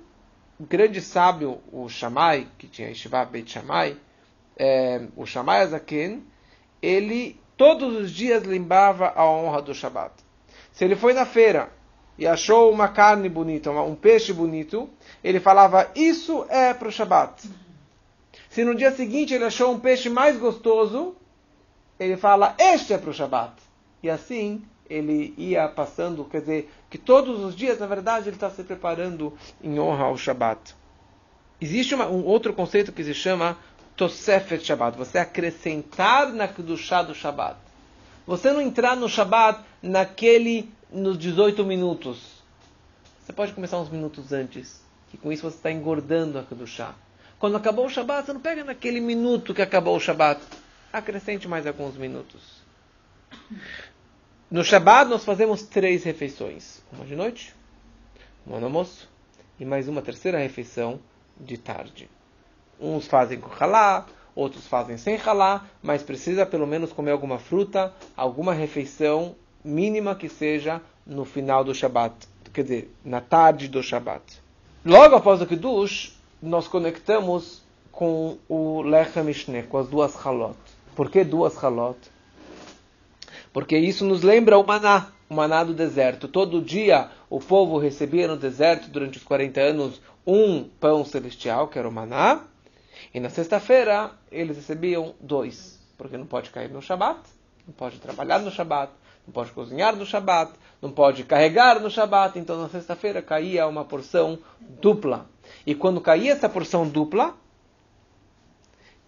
grande 0.59 1.01
sábio, 1.01 1.61
o 1.71 1.89
Shammai, 1.89 2.49
que 2.57 2.67
tinha 2.67 2.89
Yeshiva 2.89 3.25
Beit 3.25 3.51
Shammai, 3.51 3.97
é, 4.57 5.07
o 5.17 5.27
Shammai 5.27 5.61
Azaken, 5.61 6.25
ele 6.81 7.39
todos 7.57 7.95
os 7.95 8.11
dias 8.11 8.45
lembrava 8.45 9.13
a 9.15 9.29
honra 9.29 9.61
do 9.61 9.75
Shabat. 9.75 10.15
Se 10.73 10.85
ele 10.85 10.97
foi 10.97 11.13
na 11.13 11.27
feira 11.27 11.71
e 12.19 12.27
achou 12.27 12.73
uma 12.73 12.89
carne 12.89 13.29
bonita, 13.29 13.71
um 13.71 13.95
peixe 13.95 14.33
bonito, 14.33 14.89
ele 15.23 15.41
falava, 15.41 15.91
isso 15.95 16.47
é 16.49 16.73
para 16.73 16.89
o 16.89 16.93
Shabat. 16.93 17.49
Se 18.49 18.65
no 18.65 18.75
dia 18.75 18.91
seguinte 18.91 19.35
ele 19.35 19.45
achou 19.45 19.73
um 19.73 19.79
peixe 19.79 20.09
mais 20.09 20.39
gostoso, 20.39 21.15
ele 21.99 22.17
fala, 22.17 22.55
este 22.59 22.93
é 22.93 22.99
para 22.99 23.11
o 23.11 23.15
Shabat. 23.15 23.55
E 24.03 24.09
assim 24.09 24.63
ele 24.89 25.35
ia 25.37 25.69
passando, 25.69 26.25
quer 26.25 26.41
dizer, 26.41 26.73
que 26.89 26.97
todos 26.97 27.41
os 27.45 27.55
dias, 27.55 27.79
na 27.79 27.87
verdade, 27.87 28.29
ele 28.29 28.37
está 28.37 28.49
se 28.49 28.63
preparando 28.63 29.37
em 29.63 29.79
honra 29.79 30.05
ao 30.05 30.17
Shabat. 30.17 30.75
Existe 31.61 31.95
uma, 31.95 32.07
um 32.07 32.25
outro 32.25 32.53
conceito 32.53 32.93
que 32.93 33.03
se 33.03 33.15
chama 33.15 33.59
Tosefet 33.97 34.65
Shabbat, 34.65 34.97
você 34.97 35.19
acrescentar 35.19 36.33
na 36.33 36.47
Kedushá 36.47 37.03
do 37.03 37.15
Shabbat. 37.15 37.57
Você 38.27 38.53
não 38.53 38.61
entrar 38.61 38.95
no 38.95 39.09
Shabbat 39.09 39.61
naquele, 39.83 40.71
nos 40.91 41.19
18 41.19 41.65
minutos. 41.65 42.43
Você 43.21 43.33
pode 43.33 43.53
começar 43.53 43.79
uns 43.81 43.91
minutos 43.91 44.33
antes, 44.33 44.81
que 45.11 45.17
com 45.17 45.33
isso 45.33 45.43
você 45.43 45.57
está 45.57 45.71
engordando 45.71 46.39
a 46.39 46.43
Kedushá. 46.43 46.95
Quando 47.39 47.57
acabou 47.57 47.87
o 47.87 47.91
Shabbat, 47.91 48.27
você 48.27 48.33
não 48.33 48.41
pega 48.41 48.65
naquele 48.65 49.01
minuto 49.01 49.53
que 49.53 49.61
acabou 49.61 49.97
o 49.97 50.01
Shabbat. 50.01 50.41
Acrescente 50.93 51.47
mais 51.49 51.67
alguns 51.67 51.97
minutos. 51.97 52.63
No 54.51 54.65
Shabbat 54.65 55.11
nós 55.11 55.25
fazemos 55.25 55.63
três 55.63 56.05
refeições. 56.05 56.81
Uma 56.93 57.05
de 57.05 57.17
noite, 57.17 57.55
uma 58.47 58.59
no 58.59 58.67
almoço 58.67 59.09
e 59.59 59.65
mais 59.65 59.89
uma 59.89 60.01
terceira 60.01 60.39
refeição 60.39 61.01
de 61.39 61.59
tarde. 61.59 62.09
Uns 62.81 63.07
fazem 63.07 63.41
com 63.41 63.51
halá, 63.63 64.07
outros 64.35 64.67
fazem 64.67 64.97
sem 64.97 65.17
halá, 65.17 65.67
mas 65.83 66.03
precisa 66.03 66.47
pelo 66.47 66.67
menos 66.67 66.93
comer 66.93 67.11
alguma 67.11 67.39
fruta, 67.39 67.93
alguma 68.17 68.55
refeição 68.55 69.35
mínima 69.67 70.15
que 70.15 70.29
seja 70.29 70.81
no 71.07 71.25
final 71.25 71.65
do 71.65 71.75
Shabbat, 71.75 72.15
quer 72.53 72.63
dizer, 72.63 72.95
na 73.05 73.21
tarde 73.21 73.69
do 73.69 73.83
Shabbat. 73.83 74.23
Logo 74.85 75.17
após 75.17 75.43
o 75.43 75.47
Kiddush, 75.47 76.17
nós 76.41 76.69
conectamos 76.69 77.63
com 77.91 78.39
o 78.49 78.83
Lechem 78.83 79.25
Mishneh, 79.25 79.63
com 79.63 79.79
as 79.79 79.89
duas 79.89 80.15
halot. 80.15 80.57
Por 80.95 81.11
que 81.11 81.25
duas 81.25 81.57
halot? 81.63 81.99
Porque 83.53 83.77
isso 83.77 84.05
nos 84.05 84.23
lembra 84.23 84.59
o 84.59 84.67
maná, 84.67 85.09
o 85.29 85.35
maná 85.35 85.65
do 85.65 85.75
deserto. 85.75 86.29
Todo 86.29 86.61
dia 86.61 87.11
o 87.29 87.41
povo 87.41 87.79
recebia 87.79 88.29
no 88.29 88.37
deserto, 88.37 88.89
durante 88.89 89.19
os 89.19 89.25
40 89.25 89.61
anos, 89.61 90.01
um 90.27 90.65
pão 90.65 91.05
celestial, 91.05 91.69
que 91.69 91.79
era 91.79 91.89
o 91.89 91.93
maná. 91.93 92.43
E 93.15 93.19
na 93.19 93.31
sexta-feira 93.31 94.11
eles 94.31 94.57
recebiam 94.57 95.15
dois, 95.21 95.81
porque 95.97 96.17
não 96.17 96.27
pode 96.27 96.51
cair 96.51 96.71
no 96.71 96.83
Shabat, 96.83 97.21
não 97.67 97.75
pode 97.75 97.99
trabalhar 97.99 98.39
no 98.41 98.51
Shabat, 98.51 98.93
não 99.27 99.33
pode 99.33 99.51
cozinhar 99.51 99.97
no 99.97 100.07
Shabat, 100.07 100.53
não 100.81 100.93
pode 100.93 101.25
carregar 101.25 101.81
no 101.81 101.91
Shabat. 101.91 102.39
Então 102.39 102.61
na 102.61 102.69
sexta-feira 102.69 103.21
caía 103.21 103.67
uma 103.67 103.85
porção 103.85 104.39
dupla. 104.61 105.27
E 105.67 105.75
quando 105.75 106.01
caía 106.01 106.33
essa 106.33 106.49
porção 106.49 106.89
dupla, 106.89 107.35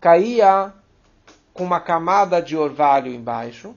caía 0.00 0.72
com 1.52 1.64
uma 1.64 1.80
camada 1.80 2.42
de 2.42 2.56
orvalho 2.56 3.12
embaixo 3.12 3.74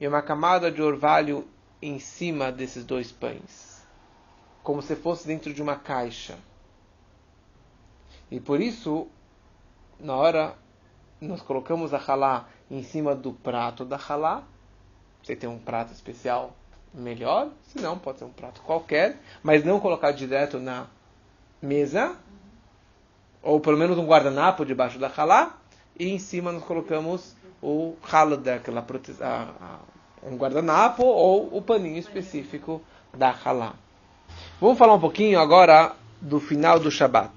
e 0.00 0.06
uma 0.06 0.22
camada 0.22 0.70
de 0.70 0.82
orvalho 0.82 1.46
em 1.80 1.98
cima 1.98 2.50
desses 2.50 2.84
dois 2.84 3.12
pães, 3.12 3.82
como 4.62 4.82
se 4.82 4.96
fosse 4.96 5.26
dentro 5.26 5.52
de 5.52 5.62
uma 5.62 5.76
caixa. 5.76 6.38
E 8.30 8.40
por 8.40 8.60
isso, 8.60 9.08
na 10.00 10.16
hora 10.16 10.54
nós 11.20 11.40
colocamos 11.40 11.94
a 11.94 11.98
halá 11.98 12.48
em 12.70 12.82
cima 12.82 13.14
do 13.14 13.32
prato 13.32 13.84
da 13.84 13.96
halá, 13.96 14.42
você 15.26 15.34
tem 15.34 15.50
um 15.50 15.58
prato 15.58 15.92
especial 15.92 16.54
melhor, 16.94 17.48
se 17.64 17.80
não 17.80 17.98
pode 17.98 18.20
ser 18.20 18.24
um 18.24 18.30
prato 18.30 18.60
qualquer, 18.62 19.18
mas 19.42 19.64
não 19.64 19.80
colocar 19.80 20.12
direto 20.12 20.60
na 20.60 20.86
mesa, 21.60 22.14
ou 23.42 23.58
pelo 23.58 23.76
menos 23.76 23.98
um 23.98 24.06
guardanapo 24.06 24.64
debaixo 24.64 25.00
da 25.00 25.08
halá, 25.08 25.58
e 25.98 26.08
em 26.08 26.18
cima 26.20 26.52
nós 26.52 26.62
colocamos 26.62 27.34
o 27.60 27.96
halodeck, 28.08 28.70
um 30.22 30.36
guardanapo 30.36 31.02
ou 31.02 31.56
o 31.56 31.60
paninho 31.60 31.98
específico 31.98 32.80
da 33.12 33.34
halá. 33.44 33.74
Vamos 34.60 34.78
falar 34.78 34.94
um 34.94 35.00
pouquinho 35.00 35.40
agora 35.40 35.96
do 36.20 36.38
final 36.38 36.78
do 36.78 36.88
Shabat. 36.88 37.32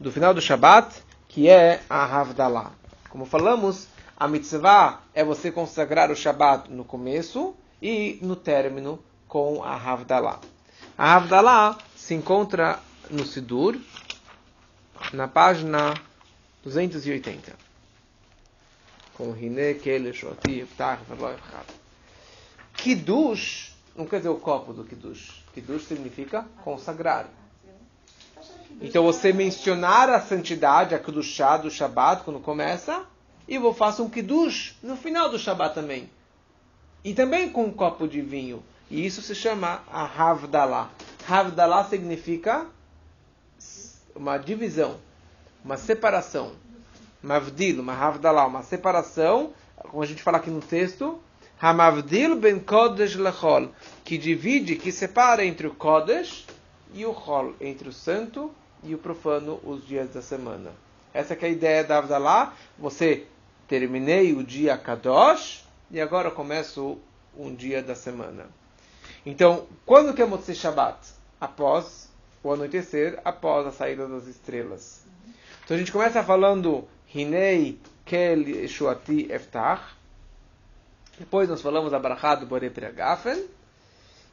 Do 0.00 0.10
final 0.10 0.34
do 0.34 0.40
Shabat, 0.40 1.04
que 1.28 1.48
é 1.48 1.80
a 1.88 2.04
Havdalah. 2.04 2.72
Como 3.08 3.26
falamos, 3.26 3.86
a 4.22 4.28
mitzvah 4.28 5.00
é 5.12 5.24
você 5.24 5.50
consagrar 5.50 6.08
o 6.08 6.14
Shabat 6.14 6.70
no 6.70 6.84
começo 6.84 7.56
e 7.82 8.20
no 8.22 8.36
término 8.36 9.02
com 9.26 9.64
a 9.64 9.74
Havdalah. 9.74 10.38
A 10.96 11.16
Havdalah 11.16 11.76
se 11.96 12.14
encontra 12.14 12.78
no 13.10 13.26
Sidur, 13.26 13.76
na 15.12 15.26
página 15.26 15.94
280. 16.62 17.52
Com 19.14 19.34
Kiddush, 22.74 23.74
não 23.96 24.06
quer 24.06 24.18
dizer 24.18 24.28
o 24.28 24.36
copo 24.36 24.72
do 24.72 24.84
Kiddush. 24.84 25.42
Kiddush 25.52 25.86
significa 25.86 26.46
consagrar. 26.62 27.28
Então 28.80 29.02
você 29.02 29.32
mencionar 29.32 30.08
a 30.08 30.20
santidade, 30.20 30.94
a 30.94 31.00
Kedushá 31.00 31.56
do 31.56 31.68
Shabat 31.68 32.22
quando 32.22 32.38
começa, 32.38 33.04
e 33.46 33.56
eu 33.56 33.74
faço 33.74 34.02
um 34.02 34.10
Kiddush 34.10 34.76
no 34.82 34.96
final 34.96 35.28
do 35.28 35.38
Shabat 35.38 35.74
também. 35.74 36.08
E 37.04 37.14
também 37.14 37.50
com 37.50 37.64
um 37.64 37.72
copo 37.72 38.06
de 38.06 38.20
vinho. 38.20 38.62
E 38.90 39.04
isso 39.04 39.22
se 39.22 39.34
chama 39.34 39.82
a 39.90 40.04
Havdalah. 40.04 40.90
Havdalah 41.28 41.84
significa 41.84 42.66
uma 44.14 44.38
divisão, 44.38 44.98
uma 45.64 45.76
separação. 45.76 46.52
Mavdil, 47.22 47.80
uma 47.80 47.94
Havdalah, 47.94 48.46
uma 48.46 48.62
separação, 48.62 49.52
como 49.76 50.02
a 50.02 50.06
gente 50.06 50.22
fala 50.22 50.38
aqui 50.38 50.50
no 50.50 50.60
texto, 50.60 51.20
Hamavdil 51.60 52.34
ben 52.36 52.58
Kodesh 52.58 53.14
lechol, 53.14 53.70
que 54.04 54.18
divide, 54.18 54.74
que 54.74 54.90
separa 54.90 55.44
entre 55.44 55.68
o 55.68 55.74
Kodesh 55.74 56.44
e 56.92 57.06
o 57.06 57.12
Hol, 57.12 57.54
entre 57.60 57.88
o 57.88 57.92
santo 57.92 58.50
e 58.82 58.94
o 58.94 58.98
profano, 58.98 59.60
os 59.62 59.86
dias 59.86 60.10
da 60.12 60.20
semana. 60.20 60.72
Essa 61.12 61.34
é 61.34 61.44
a 61.44 61.48
ideia 61.48 61.84
da 61.84 61.98
Havdalah. 61.98 62.54
Você 62.78 63.26
terminei 63.68 64.32
o 64.32 64.42
dia 64.42 64.76
Kadosh 64.76 65.64
e 65.90 66.00
agora 66.00 66.30
começo 66.30 66.98
um 67.36 67.54
dia 67.54 67.82
da 67.82 67.94
semana. 67.94 68.46
Então, 69.24 69.66
quando 69.86 70.14
que 70.14 70.22
é 70.22 70.26
Motzei 70.26 70.54
Shabbat? 70.54 70.98
Após 71.40 72.10
o 72.42 72.52
anoitecer, 72.52 73.20
após 73.24 73.66
a 73.66 73.72
saída 73.72 74.06
das 74.08 74.26
estrelas. 74.26 75.02
Então 75.64 75.76
a 75.76 75.78
gente 75.78 75.92
começa 75.92 76.22
falando 76.24 76.88
Hinei 77.14 77.78
Kel 78.04 78.68
Shuati 78.68 79.30
Eftach. 79.30 79.82
Depois 81.18 81.48
nós 81.48 81.62
falamos 81.62 81.94
a 81.94 81.98
Barachá 81.98 82.34
do 82.34 82.46
Borei 82.46 82.70
Gafen. 82.70 83.46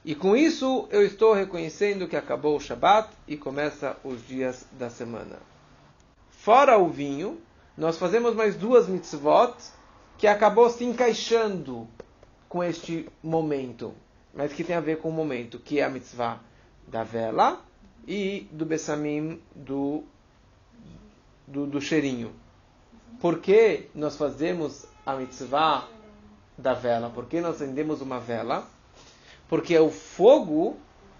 E 0.03 0.15
com 0.15 0.35
isso 0.35 0.87
eu 0.91 1.05
estou 1.05 1.33
reconhecendo 1.33 2.07
que 2.07 2.15
acabou 2.15 2.55
o 2.55 2.59
Shabat 2.59 3.09
e 3.27 3.37
começa 3.37 3.97
os 4.03 4.25
dias 4.25 4.65
da 4.71 4.89
semana. 4.89 5.48
Fora 6.41 6.77
o 6.77 6.87
vinho, 6.87 7.37
nós 7.77 7.97
fazemos 7.97 8.33
mais 8.33 8.55
duas 8.55 8.87
mitzvot 8.87 9.55
que 10.17 10.25
acabou 10.25 10.69
se 10.69 10.85
encaixando 10.85 11.85
com 12.47 12.63
este 12.63 13.09
momento, 13.21 13.93
mas 14.33 14.53
que 14.53 14.63
tem 14.63 14.73
a 14.73 14.79
ver 14.79 14.99
com 14.99 15.09
o 15.09 15.11
momento, 15.11 15.59
que 15.59 15.81
é 15.81 15.83
a 15.83 15.89
mitzvah 15.89 16.39
da 16.87 17.03
vela 17.03 17.61
e 18.07 18.47
do 18.53 18.65
bessamim 18.65 19.41
do, 19.53 20.05
do, 21.45 21.67
do 21.67 21.81
cheirinho. 21.81 22.33
Por 23.19 23.39
que 23.41 23.89
nós 23.93 24.15
fazemos 24.15 24.85
a 25.05 25.17
mitzvah 25.17 25.89
da 26.57 26.73
vela? 26.73 27.09
Por 27.09 27.25
que 27.25 27.41
nós 27.41 27.55
acendemos 27.55 27.99
uma 27.99 28.17
vela? 28.17 28.65
Porque 29.49 29.77
o 29.77 29.89
fogo 29.89 30.77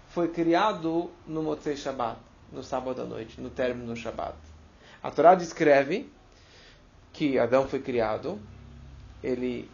foi 0.08 0.28
criado 0.28 1.10
no 1.26 1.42
Motzei 1.42 1.76
Shabbat, 1.76 2.18
no 2.50 2.62
sábado 2.62 3.02
à 3.02 3.04
noite, 3.04 3.38
no 3.38 3.50
término 3.50 3.92
do 3.92 3.96
Shabbat. 3.96 4.49
A 5.02 5.10
Torá 5.10 5.34
descreve 5.34 6.12
que 7.12 7.38
Adão 7.38 7.66
foi 7.66 7.80
criado, 7.80 8.40
ele 9.22 9.70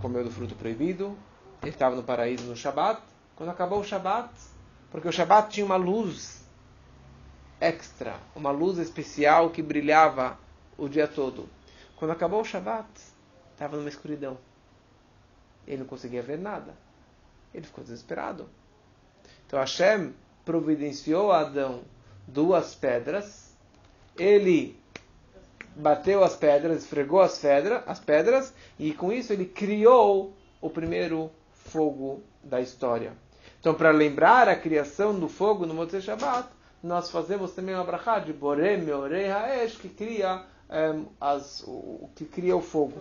comeu 0.00 0.24
do 0.24 0.30
fruto 0.30 0.54
proibido, 0.54 1.16
ele 1.62 1.70
estava 1.70 1.96
no 1.96 2.02
paraíso 2.02 2.44
no 2.44 2.56
Shabbat. 2.56 3.02
Quando 3.36 3.50
acabou 3.50 3.80
o 3.80 3.84
Shabbat, 3.84 4.30
porque 4.90 5.08
o 5.08 5.12
Shabbat 5.12 5.50
tinha 5.50 5.66
uma 5.66 5.76
luz 5.76 6.44
extra, 7.60 8.16
uma 8.34 8.50
luz 8.50 8.78
especial 8.78 9.50
que 9.50 9.62
brilhava 9.62 10.38
o 10.76 10.88
dia 10.88 11.08
todo. 11.08 11.48
Quando 11.96 12.12
acabou 12.12 12.40
o 12.40 12.44
Shabbat, 12.44 12.88
estava 13.52 13.76
numa 13.76 13.88
escuridão. 13.88 14.38
Ele 15.66 15.78
não 15.78 15.86
conseguia 15.86 16.22
ver 16.22 16.38
nada. 16.38 16.74
Ele 17.52 17.66
ficou 17.66 17.82
desesperado. 17.82 18.48
Então 19.46 19.58
Hashem 19.58 20.14
providenciou 20.44 21.32
a 21.32 21.40
Adão 21.40 21.82
duas 22.26 22.74
pedras. 22.74 23.47
Ele 24.18 24.78
bateu 25.76 26.24
as 26.24 26.34
pedras, 26.34 26.82
esfregou 26.82 27.20
as, 27.20 27.38
pedras, 27.38 27.82
as 27.86 28.00
pedras, 28.00 28.52
e 28.78 28.92
com 28.92 29.12
isso 29.12 29.32
ele 29.32 29.46
criou 29.46 30.34
o 30.60 30.68
primeiro 30.68 31.30
fogo 31.52 32.22
da 32.42 32.60
história. 32.60 33.12
Então, 33.60 33.74
para 33.74 33.90
lembrar 33.90 34.48
a 34.48 34.56
criação 34.56 35.18
do 35.18 35.28
fogo 35.28 35.66
no 35.66 35.74
Motzei 35.74 36.00
Shabbat, 36.00 36.48
nós 36.82 37.10
fazemos 37.10 37.52
também 37.52 37.74
uma 37.74 37.84
brachá 37.84 38.18
de 38.18 38.32
Borei 38.32 38.76
Meorei 38.76 39.30
Haesh, 39.30 39.76
que 39.76 39.88
cria, 39.88 40.44
um, 40.70 41.06
as, 41.20 41.62
o, 41.66 42.08
que 42.14 42.24
cria 42.24 42.56
o 42.56 42.60
fogo. 42.60 43.00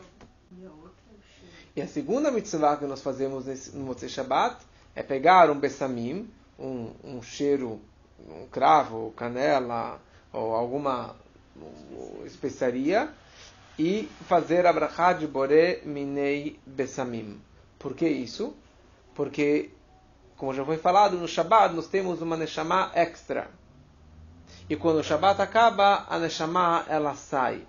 E 1.76 1.82
a 1.82 1.88
segunda 1.88 2.32
mitzvah 2.32 2.78
que 2.78 2.86
nós 2.86 3.02
fazemos 3.02 3.46
nesse, 3.46 3.76
no 3.76 3.86
Motzei 3.86 4.10
Shabbat 4.10 4.58
é 4.96 5.04
pegar 5.04 5.52
um 5.52 5.60
bessamim, 5.60 6.28
um, 6.58 6.92
um 7.04 7.22
cheiro, 7.22 7.80
um 8.28 8.48
cravo, 8.48 9.14
canela, 9.16 10.00
ou 10.32 10.54
alguma 10.54 11.16
especiaria 12.26 13.10
e 13.78 14.10
fazer 14.28 14.66
a 14.66 15.14
de 15.14 15.28
Bore 15.28 15.82
Minei 15.86 16.60
Bessamim. 16.66 17.40
Por 17.78 17.94
que 17.94 18.08
isso? 18.08 18.56
Porque, 19.14 19.72
como 20.36 20.54
já 20.54 20.66
foi 20.66 20.78
falado, 20.78 21.18
no 21.18 21.28
Shabbat 21.28 21.76
nós 21.76 21.88
temos 21.88 22.22
uma 22.22 22.36
Neshama 22.36 22.92
extra. 22.94 23.50
E 24.70 24.76
quando 24.76 25.00
o 25.00 25.04
Shabbat 25.04 25.42
acaba, 25.42 26.06
a 26.10 26.18
Neshama 26.18 26.86
ela 26.88 27.16
sai. 27.16 27.66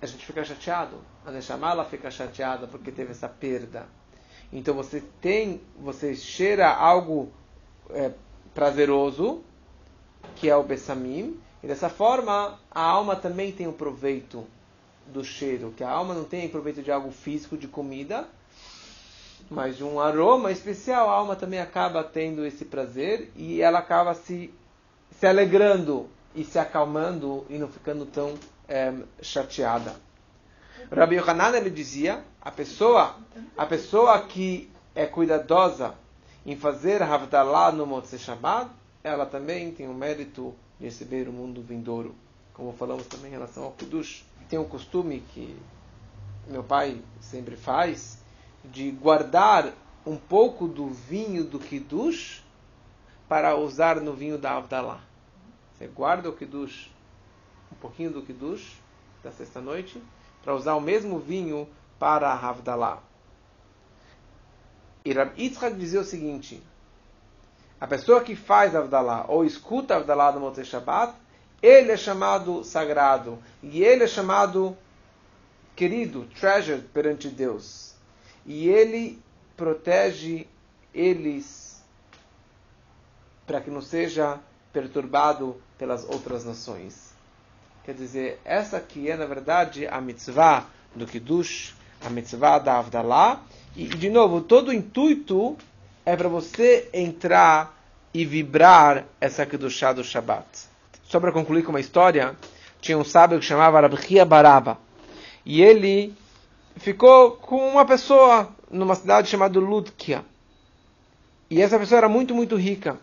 A 0.00 0.06
gente 0.06 0.24
fica 0.24 0.44
chateado. 0.44 0.96
A 1.24 1.30
Neshama 1.30 1.70
ela 1.70 1.84
fica 1.84 2.10
chateada 2.10 2.66
porque 2.66 2.90
teve 2.90 3.12
essa 3.12 3.28
perda. 3.28 3.86
Então 4.52 4.74
você 4.74 5.02
tem, 5.20 5.60
você 5.78 6.14
cheira 6.14 6.68
algo 6.68 7.30
é, 7.90 8.12
prazeroso, 8.54 9.42
que 10.36 10.48
é 10.48 10.56
o 10.56 10.62
Bessamim, 10.62 11.38
e 11.62 11.66
dessa 11.66 11.88
forma, 11.88 12.58
a 12.70 12.82
alma 12.82 13.14
também 13.14 13.52
tem 13.52 13.68
o 13.68 13.72
proveito 13.72 14.44
do 15.06 15.24
cheiro, 15.24 15.72
que 15.76 15.84
a 15.84 15.90
alma 15.90 16.14
não 16.14 16.24
tem 16.24 16.48
proveito 16.48 16.82
de 16.82 16.90
algo 16.90 17.12
físico, 17.12 17.56
de 17.56 17.68
comida, 17.68 18.26
mas 19.50 19.76
de 19.76 19.84
um 19.84 20.00
aroma 20.00 20.50
especial, 20.50 21.08
a 21.08 21.12
alma 21.12 21.36
também 21.36 21.60
acaba 21.60 22.02
tendo 22.02 22.44
esse 22.44 22.64
prazer 22.64 23.30
e 23.36 23.60
ela 23.60 23.78
acaba 23.78 24.14
se, 24.14 24.52
se 25.18 25.26
alegrando 25.26 26.08
e 26.34 26.42
se 26.42 26.58
acalmando 26.58 27.46
e 27.48 27.58
não 27.58 27.68
ficando 27.68 28.06
tão 28.06 28.34
é, 28.68 28.92
chateada. 29.20 29.94
Rabbi 30.90 31.16
Yohanan 31.16 31.56
ele 31.56 31.70
dizia, 31.70 32.24
a 32.40 32.50
pessoa, 32.50 33.16
a 33.56 33.66
pessoa 33.66 34.18
que 34.22 34.70
é 34.94 35.06
cuidadosa 35.06 35.94
em 36.44 36.56
fazer 36.56 37.02
Havdalah 37.02 37.72
no 37.72 37.86
Motzei 37.86 38.18
Shabbat, 38.18 38.70
ela 39.04 39.26
também 39.26 39.72
tem 39.72 39.88
um 39.88 39.94
mérito 39.94 40.54
receber 40.82 41.28
o 41.28 41.32
mundo 41.32 41.62
vindouro. 41.62 42.14
Como 42.52 42.72
falamos 42.72 43.06
também 43.06 43.28
em 43.28 43.34
relação 43.34 43.64
ao 43.64 43.72
Kiddush. 43.72 44.24
Tem 44.48 44.58
um 44.58 44.68
costume 44.68 45.20
que 45.32 45.56
meu 46.48 46.62
pai 46.62 47.00
sempre 47.20 47.56
faz, 47.56 48.18
de 48.64 48.90
guardar 48.90 49.72
um 50.04 50.16
pouco 50.16 50.66
do 50.66 50.88
vinho 50.88 51.44
do 51.44 51.58
Kiddush 51.58 52.42
para 53.28 53.56
usar 53.56 54.00
no 54.00 54.12
vinho 54.12 54.36
da 54.36 54.56
Avdalah. 54.56 55.00
Você 55.72 55.86
guarda 55.86 56.28
o 56.28 56.32
Kiddush, 56.32 56.90
um 57.70 57.76
pouquinho 57.76 58.10
do 58.10 58.22
Kiddush, 58.22 58.76
da 59.22 59.30
sexta-noite, 59.30 60.02
para 60.42 60.54
usar 60.54 60.74
o 60.74 60.80
mesmo 60.80 61.18
vinho 61.18 61.68
para 61.98 62.28
a 62.28 62.34
Havdalah. 62.34 63.00
E 65.04 65.12
Rab 65.12 65.32
Yitzhak 65.40 65.76
dizia 65.76 66.00
o 66.00 66.04
seguinte, 66.04 66.62
a 67.82 67.86
pessoa 67.88 68.20
que 68.20 68.36
faz 68.36 68.76
Avdalá 68.76 69.24
ou 69.26 69.44
escuta 69.44 69.96
Avdalá 69.96 70.30
do 70.30 70.38
Motzei 70.38 70.64
Shabbat, 70.64 71.14
ele 71.60 71.90
é 71.90 71.96
chamado 71.96 72.62
sagrado 72.62 73.40
e 73.60 73.82
ele 73.82 74.04
é 74.04 74.06
chamado 74.06 74.78
querido, 75.74 76.28
treasured 76.38 76.86
perante 76.94 77.28
Deus. 77.28 77.96
E 78.46 78.68
ele 78.68 79.20
protege 79.56 80.46
eles 80.94 81.82
para 83.48 83.60
que 83.60 83.68
não 83.68 83.82
seja 83.82 84.38
perturbado 84.72 85.60
pelas 85.76 86.08
outras 86.08 86.44
nações. 86.44 87.12
Quer 87.82 87.96
dizer, 87.96 88.40
essa 88.44 88.76
aqui 88.76 89.10
é 89.10 89.16
na 89.16 89.26
verdade 89.26 89.88
a 89.88 90.00
mitzvah 90.00 90.68
do 90.94 91.04
Kiddush, 91.04 91.74
a 92.00 92.08
mitzvah 92.08 92.60
da 92.60 92.78
Avdalá. 92.78 93.42
E, 93.74 93.88
de 93.88 94.08
novo, 94.08 94.40
todo 94.40 94.68
o 94.68 94.72
intuito 94.72 95.58
é 96.04 96.16
para 96.16 96.28
você 96.28 96.88
entrar 96.92 97.78
e 98.12 98.24
vibrar 98.24 99.06
essa 99.20 99.46
Kedushá 99.46 99.92
do 99.92 100.04
Shabbat. 100.04 100.46
Só 101.04 101.20
para 101.20 101.32
concluir 101.32 101.62
com 101.62 101.70
uma 101.70 101.80
história, 101.80 102.36
tinha 102.80 102.98
um 102.98 103.04
sábio 103.04 103.38
que 103.38 103.44
chamava 103.44 103.80
Rabchia 103.80 104.24
Baraba. 104.24 104.78
E 105.44 105.62
ele 105.62 106.14
ficou 106.76 107.32
com 107.32 107.68
uma 107.68 107.84
pessoa 107.84 108.48
numa 108.70 108.94
cidade 108.94 109.28
chamada 109.28 109.58
Ludkia. 109.58 110.24
E 111.48 111.60
essa 111.60 111.78
pessoa 111.78 111.98
era 111.98 112.08
muito, 112.08 112.34
muito 112.34 112.56
rica. 112.56 112.98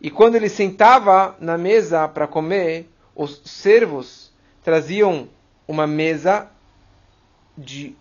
E 0.00 0.10
quando 0.10 0.36
ele 0.36 0.48
sentava 0.48 1.36
na 1.40 1.58
mesa 1.58 2.06
para 2.08 2.26
comer, 2.26 2.88
os 3.14 3.42
servos 3.44 4.32
traziam 4.62 5.28
uma 5.66 5.86
mesa 5.86 6.48
de 7.56 7.96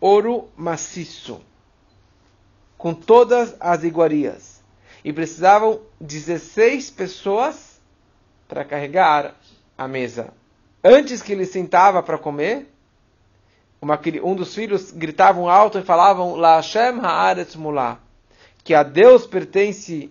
ouro 0.00 0.48
maciço 0.56 1.40
com 2.78 2.94
todas 2.94 3.56
as 3.58 3.82
iguarias. 3.82 4.62
E 5.04 5.12
precisavam 5.12 5.80
16 6.00 6.90
pessoas 6.90 7.80
para 8.46 8.64
carregar 8.64 9.34
a 9.76 9.86
mesa. 9.86 10.32
Antes 10.82 11.20
que 11.20 11.32
ele 11.32 11.44
sentava 11.44 12.02
para 12.02 12.16
comer, 12.16 12.72
uma, 13.80 14.00
um 14.22 14.34
dos 14.34 14.54
filhos 14.54 14.90
gritavam 14.92 15.48
alto 15.48 15.78
e 15.78 15.82
falavam 15.82 16.36
La 16.36 16.56
Hashem 16.56 17.00
Haaretz 17.00 17.56
Mullah, 17.56 17.98
que 18.64 18.74
a 18.74 18.82
Deus 18.82 19.26
pertence 19.26 20.10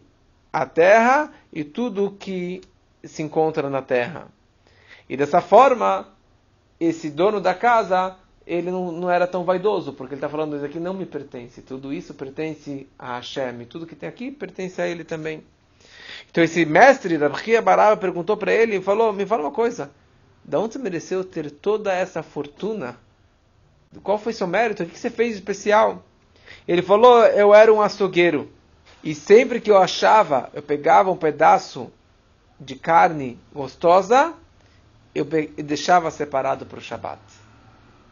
a 0.51 0.65
terra 0.65 1.31
e 1.51 1.63
tudo 1.63 2.15
que 2.17 2.61
se 3.03 3.23
encontra 3.23 3.69
na 3.69 3.81
terra. 3.81 4.27
E 5.09 5.15
dessa 5.15 5.41
forma, 5.41 6.07
esse 6.79 7.09
dono 7.09 7.39
da 7.39 7.53
casa, 7.53 8.15
ele 8.47 8.71
não, 8.71 8.91
não 8.93 9.09
era 9.09 9.27
tão 9.27 9.43
vaidoso, 9.43 9.91
porque 9.91 10.13
ele 10.13 10.19
está 10.19 10.29
falando, 10.29 10.55
isso 10.55 10.65
aqui 10.65 10.79
não 10.79 10.93
me 10.93 11.05
pertence, 11.05 11.61
tudo 11.61 11.93
isso 11.93 12.13
pertence 12.13 12.87
a 12.97 13.17
Hashem, 13.17 13.65
tudo 13.65 13.85
que 13.85 13.95
tem 13.95 14.07
aqui 14.07 14.31
pertence 14.31 14.81
a 14.81 14.87
ele 14.87 15.03
também. 15.03 15.43
Então 16.31 16.41
esse 16.41 16.65
mestre, 16.65 17.17
Rabhia 17.17 17.61
Baraba, 17.61 17.97
perguntou 17.97 18.37
para 18.37 18.53
ele 18.53 18.77
e 18.77 18.81
falou, 18.81 19.11
me 19.11 19.25
fala 19.25 19.43
uma 19.43 19.51
coisa, 19.51 19.91
da 20.45 20.59
onde 20.59 20.73
você 20.73 20.79
mereceu 20.79 21.25
ter 21.25 21.51
toda 21.51 21.93
essa 21.93 22.23
fortuna? 22.23 22.97
Qual 24.01 24.17
foi 24.17 24.31
seu 24.31 24.47
mérito? 24.47 24.83
O 24.83 24.85
que 24.85 24.97
você 24.97 25.09
fez 25.09 25.31
de 25.31 25.39
especial? 25.39 26.03
Ele 26.65 26.81
falou, 26.81 27.25
eu 27.25 27.53
era 27.53 27.73
um 27.73 27.81
açougueiro, 27.81 28.49
e 29.03 29.13
sempre 29.13 29.59
que 29.59 29.69
eu 29.69 29.77
achava, 29.77 30.49
eu 30.53 30.61
pegava 30.61 31.11
um 31.11 31.17
pedaço 31.17 31.91
de 32.57 32.75
carne 32.75 33.37
gostosa, 33.53 34.33
eu 35.13 35.25
deixava 35.25 36.09
separado 36.09 36.65
para 36.65 36.79
o 36.79 36.81
Shabat. 36.81 37.19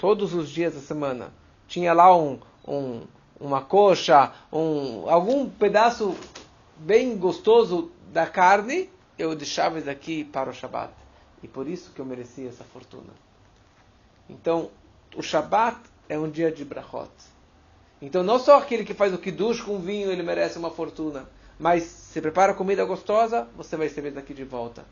Todos 0.06 0.36
os 0.36 0.52
dias 0.52 0.76
da 0.76 0.82
semana. 0.82 1.34
Tinha 1.68 1.92
lá 1.92 2.16
um, 2.16 2.40
um, 2.68 3.02
uma 3.40 3.64
coxa, 3.64 4.32
um, 4.54 5.10
algum 5.10 5.50
pedaço 5.50 6.16
bem 6.78 7.18
gostoso 7.18 7.90
da 8.14 8.28
carne, 8.28 8.88
eu 9.18 9.36
deixava 9.36 9.80
isso 9.80 9.90
aqui 9.90 10.24
para 10.24 10.52
o 10.52 10.54
Shabat. 10.54 10.94
E 11.42 11.48
por 11.48 11.68
isso 11.68 11.90
que 11.92 12.00
eu 12.00 12.06
merecia 12.06 12.48
essa 12.48 12.64
fortuna. 12.66 13.16
Então, 14.30 14.70
o 15.16 15.24
Shabat 15.24 15.80
é 16.08 16.20
um 16.20 16.30
dia 16.30 16.52
de 16.52 16.64
brachot. 16.64 17.10
Então, 18.00 18.22
não 18.22 18.38
só 18.38 18.60
aquele 18.60 18.86
que 18.86 18.94
faz 18.94 19.12
o 19.12 19.18
kiddush 19.18 19.62
com 19.62 19.80
vinho, 19.80 20.12
ele 20.12 20.22
merece 20.22 20.60
uma 20.60 20.70
fortuna. 20.70 21.28
Mas 21.58 21.82
se 21.82 22.22
prepara 22.22 22.54
comida 22.54 22.86
gostosa, 22.86 23.48
você 23.58 23.76
vai 23.76 23.88
receber 23.88 24.12
daqui 24.12 24.36
de 24.36 24.44
volta. 24.44 24.86